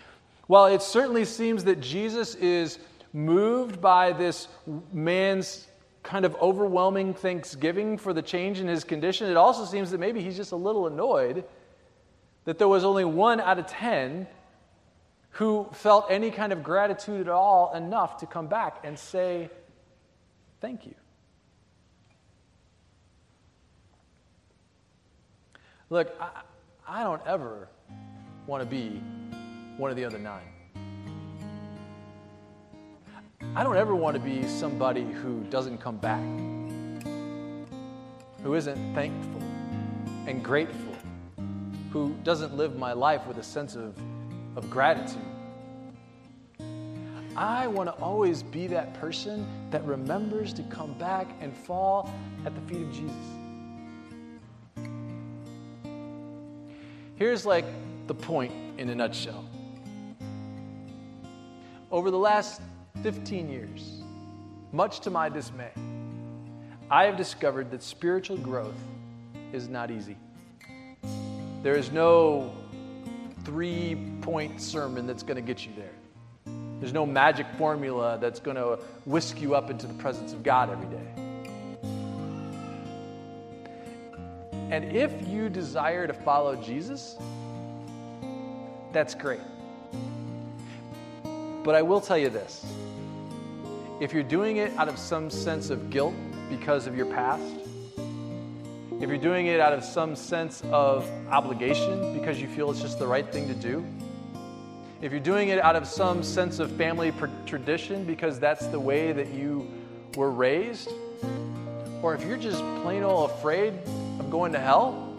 Well, 0.48 0.68
it 0.68 0.82
certainly 0.82 1.26
seems 1.26 1.64
that 1.66 1.82
Jesus 1.82 2.36
is 2.36 2.80
moved 3.14 3.82
by 3.82 4.14
this 4.14 4.48
man's 4.94 5.68
kind 6.04 6.24
of 6.24 6.36
overwhelming 6.36 7.14
thanksgiving 7.14 7.98
for 7.98 8.14
the 8.14 8.22
change 8.22 8.60
in 8.60 8.68
his 8.68 8.84
condition. 8.84 9.30
It 9.30 9.36
also 9.36 9.66
seems 9.66 9.92
that 9.92 10.00
maybe 10.00 10.22
he's 10.22 10.38
just 10.38 10.52
a 10.52 10.56
little 10.56 10.88
annoyed 10.88 11.44
that 12.46 12.58
there 12.58 12.68
was 12.68 12.86
only 12.86 13.04
one 13.04 13.42
out 13.42 13.60
of 13.60 13.68
ten 13.68 14.28
who 15.38 15.70
felt 15.72 16.08
any 16.10 16.32
kind 16.32 16.52
of 16.52 16.64
gratitude 16.64 17.28
at 17.28 17.34
all 17.34 17.72
enough 17.76 18.18
to 18.18 18.26
come 18.26 18.48
back 18.48 18.80
and 18.84 18.98
say, 18.98 19.52
Thank 20.60 20.88
you. 20.88 20.96
Look, 25.92 26.12
I, 26.20 26.42
I 26.88 27.04
don't 27.04 27.22
ever 27.28 27.70
want 28.48 28.64
to 28.64 28.66
be 28.68 29.00
one 29.78 29.92
of 29.92 29.96
the 29.96 30.06
other 30.06 30.18
nine. 30.18 30.42
I 33.56 33.62
don't 33.62 33.78
ever 33.78 33.94
want 33.94 34.16
to 34.16 34.20
be 34.20 34.42
somebody 34.48 35.04
who 35.04 35.42
doesn't 35.52 35.78
come 35.78 35.98
back, 35.98 36.24
who 38.42 38.56
isn't 38.56 38.96
thankful 38.96 39.44
and 40.26 40.44
grateful, 40.44 40.96
who 41.92 42.16
doesn't 42.24 42.58
live 42.58 42.76
my 42.80 42.94
life 42.94 43.28
with 43.28 43.38
a 43.38 43.44
sense 43.44 43.76
of, 43.76 43.96
of 44.58 44.70
gratitude. 44.72 45.22
I 47.36 47.68
want 47.68 47.88
to 47.88 48.04
always 48.04 48.42
be 48.42 48.66
that 48.68 48.96
person 48.96 49.48
that 49.70 49.86
remembers 49.86 50.52
to 50.54 50.64
come 50.64 50.98
back 50.98 51.28
and 51.40 51.56
fall 51.56 52.12
at 52.44 52.56
the 52.56 52.62
feet 52.62 52.82
of 52.82 52.92
Jesus. 52.92 53.16
Here's 57.16 57.46
like 57.46 57.66
the 58.08 58.16
point 58.16 58.52
in 58.80 58.90
a 58.90 58.96
nutshell. 58.96 59.48
Over 61.92 62.10
the 62.10 62.18
last 62.18 62.60
15 63.04 63.50
years, 63.50 64.02
much 64.72 65.02
to 65.02 65.12
my 65.12 65.30
dismay, 65.30 65.72
I 66.90 67.04
have 67.04 67.16
discovered 67.16 67.70
that 67.70 67.84
spiritual 67.84 68.38
growth 68.38 68.80
is 69.54 69.70
not 69.70 69.92
easy. 69.92 70.18
There 71.62 71.76
is 71.76 71.92
no 71.92 72.56
three 73.44 74.17
point 74.28 74.60
sermon 74.62 75.08
that's 75.08 75.24
going 75.24 75.38
to 75.38 75.42
get 75.42 75.66
you 75.66 75.72
there. 75.78 76.54
There's 76.82 76.92
no 76.92 77.06
magic 77.06 77.48
formula 77.58 78.18
that's 78.20 78.42
going 78.42 78.58
to 78.58 78.78
whisk 79.06 79.40
you 79.40 79.56
up 79.56 79.70
into 79.70 79.88
the 79.88 79.94
presence 79.94 80.34
of 80.34 80.44
God 80.44 80.70
every 80.70 80.88
day. 80.88 81.08
And 84.70 84.98
if 84.98 85.14
you 85.30 85.48
desire 85.48 86.08
to 86.08 86.14
follow 86.14 86.58
Jesus, 86.58 87.16
that's 88.92 89.16
great. 89.16 89.40
But 91.64 91.76
I 91.76 91.82
will 91.82 92.02
tell 92.02 92.18
you 92.18 92.30
this 92.30 92.66
if 94.02 94.12
you're 94.12 94.24
doing 94.24 94.58
it 94.58 94.74
out 94.78 94.90
of 94.90 95.00
some 95.00 95.30
sense 95.30 95.70
of 95.70 95.90
guilt 95.90 96.16
because 96.50 96.86
of 96.86 96.98
your 96.98 97.06
past, 97.06 97.62
if 99.00 99.08
you're 99.08 99.18
doing 99.18 99.48
it 99.48 99.62
out 99.62 99.72
of 99.72 99.86
some 99.86 100.18
sense 100.18 100.64
of 100.74 101.10
obligation 101.30 102.20
because 102.20 102.42
you 102.42 102.50
feel 102.50 102.70
it's 102.72 102.82
just 102.82 103.00
the 103.00 103.08
right 103.08 103.32
thing 103.32 103.48
to 103.48 103.54
do, 103.54 103.86
if 105.02 105.12
you're 105.12 105.20
doing 105.20 105.50
it 105.50 105.60
out 105.60 105.76
of 105.76 105.88
some 105.88 106.24
sense 106.24 106.60
of 106.60 106.72
family 106.72 107.14
tradition 107.46 108.04
because 108.04 108.40
that's 108.40 108.66
the 108.68 108.80
way 108.80 109.12
that 109.12 109.32
you 109.32 109.70
were 110.16 110.32
raised, 110.32 110.90
or 112.02 112.16
if 112.16 112.26
you're 112.26 112.38
just 112.38 112.58
plain 112.82 113.04
old 113.04 113.30
afraid 113.30 113.74
of 114.20 114.32
going 114.32 114.52
to 114.54 114.60
hell, 114.60 115.14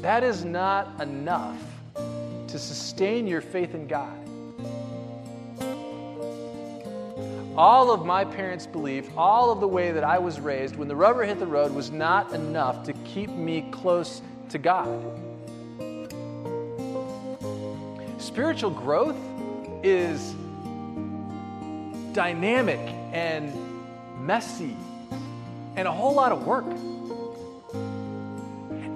that 0.00 0.22
is 0.22 0.44
not 0.44 1.00
enough 1.00 1.60
to 2.46 2.58
sustain 2.58 3.26
your 3.26 3.40
faith 3.40 3.74
in 3.74 3.88
God. 3.88 4.18
All 7.56 7.90
of 7.90 8.06
my 8.06 8.24
parents' 8.24 8.66
belief, 8.66 9.08
all 9.16 9.50
of 9.50 9.60
the 9.60 9.68
way 9.68 9.90
that 9.92 10.04
I 10.04 10.18
was 10.18 10.40
raised, 10.40 10.76
when 10.76 10.88
the 10.88 10.96
rubber 10.96 11.24
hit 11.24 11.38
the 11.38 11.46
road, 11.46 11.74
was 11.74 11.90
not 11.90 12.32
enough 12.32 12.84
to 12.84 12.92
keep 13.04 13.30
me 13.30 13.68
close 13.72 14.22
to 14.50 14.58
God. 14.58 15.31
Spiritual 18.22 18.70
growth 18.70 19.16
is 19.82 20.32
dynamic 22.12 22.78
and 23.12 23.52
messy 24.20 24.76
and 25.74 25.88
a 25.88 25.92
whole 25.92 26.14
lot 26.14 26.30
of 26.30 26.46
work. 26.46 26.64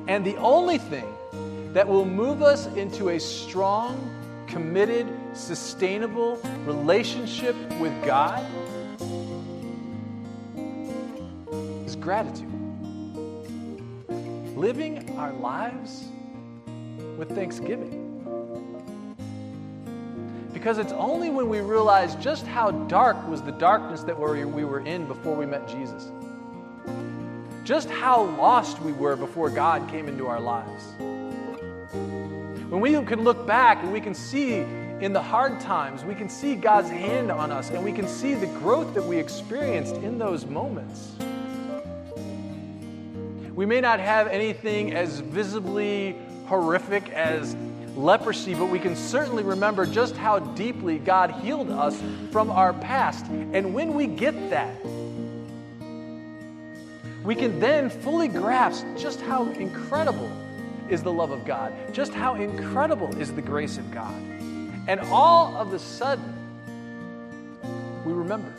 And 0.06 0.24
the 0.24 0.36
only 0.36 0.78
thing 0.78 1.12
that 1.72 1.88
will 1.88 2.04
move 2.04 2.40
us 2.40 2.66
into 2.76 3.08
a 3.08 3.18
strong, 3.18 3.98
committed, 4.46 5.08
sustainable 5.34 6.36
relationship 6.64 7.56
with 7.80 7.92
God 8.06 8.46
is 11.84 11.96
gratitude. 11.96 12.46
Living 14.56 15.10
our 15.18 15.32
lives 15.32 16.04
with 17.18 17.34
thanksgiving. 17.34 18.05
Because 20.66 20.78
it's 20.78 20.94
only 20.94 21.30
when 21.30 21.48
we 21.48 21.60
realize 21.60 22.16
just 22.16 22.44
how 22.44 22.72
dark 22.72 23.28
was 23.28 23.40
the 23.40 23.52
darkness 23.52 24.02
that 24.02 24.18
we 24.18 24.64
were 24.64 24.80
in 24.80 25.06
before 25.06 25.36
we 25.36 25.46
met 25.46 25.68
Jesus, 25.68 26.10
just 27.62 27.88
how 27.88 28.24
lost 28.24 28.80
we 28.82 28.90
were 28.90 29.14
before 29.14 29.48
God 29.48 29.88
came 29.88 30.08
into 30.08 30.26
our 30.26 30.40
lives. 30.40 30.82
When 32.68 32.80
we 32.80 33.00
can 33.04 33.22
look 33.22 33.46
back 33.46 33.80
and 33.84 33.92
we 33.92 34.00
can 34.00 34.12
see 34.12 34.54
in 34.54 35.12
the 35.12 35.22
hard 35.22 35.60
times, 35.60 36.04
we 36.04 36.16
can 36.16 36.28
see 36.28 36.56
God's 36.56 36.90
hand 36.90 37.30
on 37.30 37.52
us 37.52 37.70
and 37.70 37.84
we 37.84 37.92
can 37.92 38.08
see 38.08 38.34
the 38.34 38.48
growth 38.58 38.92
that 38.94 39.04
we 39.04 39.18
experienced 39.18 39.94
in 39.94 40.18
those 40.18 40.46
moments. 40.46 41.12
We 43.54 43.66
may 43.66 43.80
not 43.80 44.00
have 44.00 44.26
anything 44.26 44.94
as 44.94 45.20
visibly 45.20 46.16
horrific 46.46 47.08
as 47.10 47.54
leprosy, 47.96 48.54
but 48.54 48.66
we 48.66 48.78
can 48.78 48.94
certainly 48.94 49.42
remember 49.42 49.86
just 49.86 50.16
how 50.16 50.38
deeply 50.38 50.98
God 50.98 51.30
healed 51.30 51.70
us 51.70 52.00
from 52.30 52.50
our 52.50 52.72
past. 52.74 53.26
And 53.26 53.74
when 53.74 53.94
we 53.94 54.06
get 54.06 54.50
that, 54.50 54.76
we 57.24 57.34
can 57.34 57.58
then 57.58 57.90
fully 57.90 58.28
grasp 58.28 58.86
just 58.96 59.20
how 59.20 59.46
incredible 59.52 60.30
is 60.88 61.02
the 61.02 61.12
love 61.12 61.32
of 61.32 61.44
God, 61.44 61.72
just 61.92 62.14
how 62.14 62.34
incredible 62.34 63.16
is 63.18 63.32
the 63.32 63.42
grace 63.42 63.78
of 63.78 63.90
God. 63.90 64.14
And 64.86 65.00
all 65.00 65.56
of 65.56 65.72
a 65.72 65.78
sudden, 65.78 66.32
we 68.04 68.12
remember. 68.12 68.52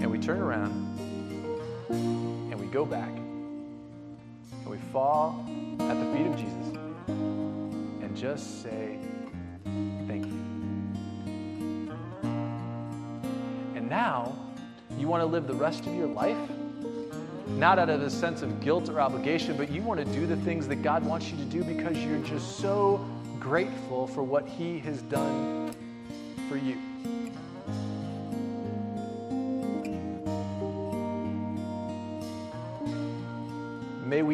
And 0.00 0.10
we 0.10 0.18
turn 0.18 0.40
around 0.40 0.72
and 1.88 2.60
we 2.60 2.66
go 2.66 2.84
back 2.84 3.10
and 4.68 4.80
we 4.80 4.90
fall 4.92 5.44
at 5.80 5.98
the 5.98 6.16
feet 6.16 6.26
of 6.26 6.36
Jesus 6.36 6.76
and 7.06 8.16
just 8.16 8.62
say, 8.62 8.98
Thank 10.06 10.26
you. 10.26 10.42
And 13.74 13.88
now, 13.88 14.36
you 14.98 15.08
want 15.08 15.22
to 15.22 15.26
live 15.26 15.46
the 15.46 15.54
rest 15.54 15.86
of 15.86 15.94
your 15.94 16.06
life 16.06 16.36
not 17.48 17.78
out 17.78 17.88
of 17.88 18.02
a 18.02 18.10
sense 18.10 18.42
of 18.42 18.60
guilt 18.60 18.88
or 18.90 19.00
obligation, 19.00 19.56
but 19.56 19.70
you 19.70 19.82
want 19.82 19.98
to 19.98 20.06
do 20.12 20.26
the 20.26 20.36
things 20.36 20.68
that 20.68 20.82
God 20.82 21.04
wants 21.04 21.30
you 21.30 21.36
to 21.38 21.44
do 21.44 21.64
because 21.64 21.96
you're 21.96 22.20
just 22.20 22.58
so 22.58 23.04
grateful 23.40 24.06
for 24.06 24.22
what 24.22 24.46
He 24.46 24.78
has 24.80 25.00
done 25.02 25.74
for 26.48 26.56
you. 26.56 26.76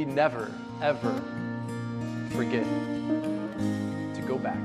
We 0.04 0.12
never, 0.12 0.52
ever 0.82 1.22
forget 2.30 2.64
to 4.14 4.22
go 4.26 4.36
back 4.36 4.58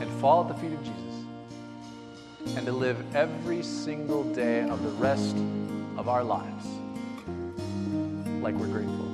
and 0.00 0.10
fall 0.20 0.42
at 0.42 0.48
the 0.48 0.54
feet 0.54 0.72
of 0.72 0.80
Jesus 0.82 2.56
and 2.56 2.64
to 2.64 2.72
live 2.72 2.96
every 3.14 3.62
single 3.62 4.24
day 4.32 4.66
of 4.68 4.82
the 4.82 4.90
rest 4.90 5.36
of 5.98 6.08
our 6.08 6.24
lives 6.24 6.66
like 8.40 8.54
we're 8.54 8.68
grateful. 8.68 9.07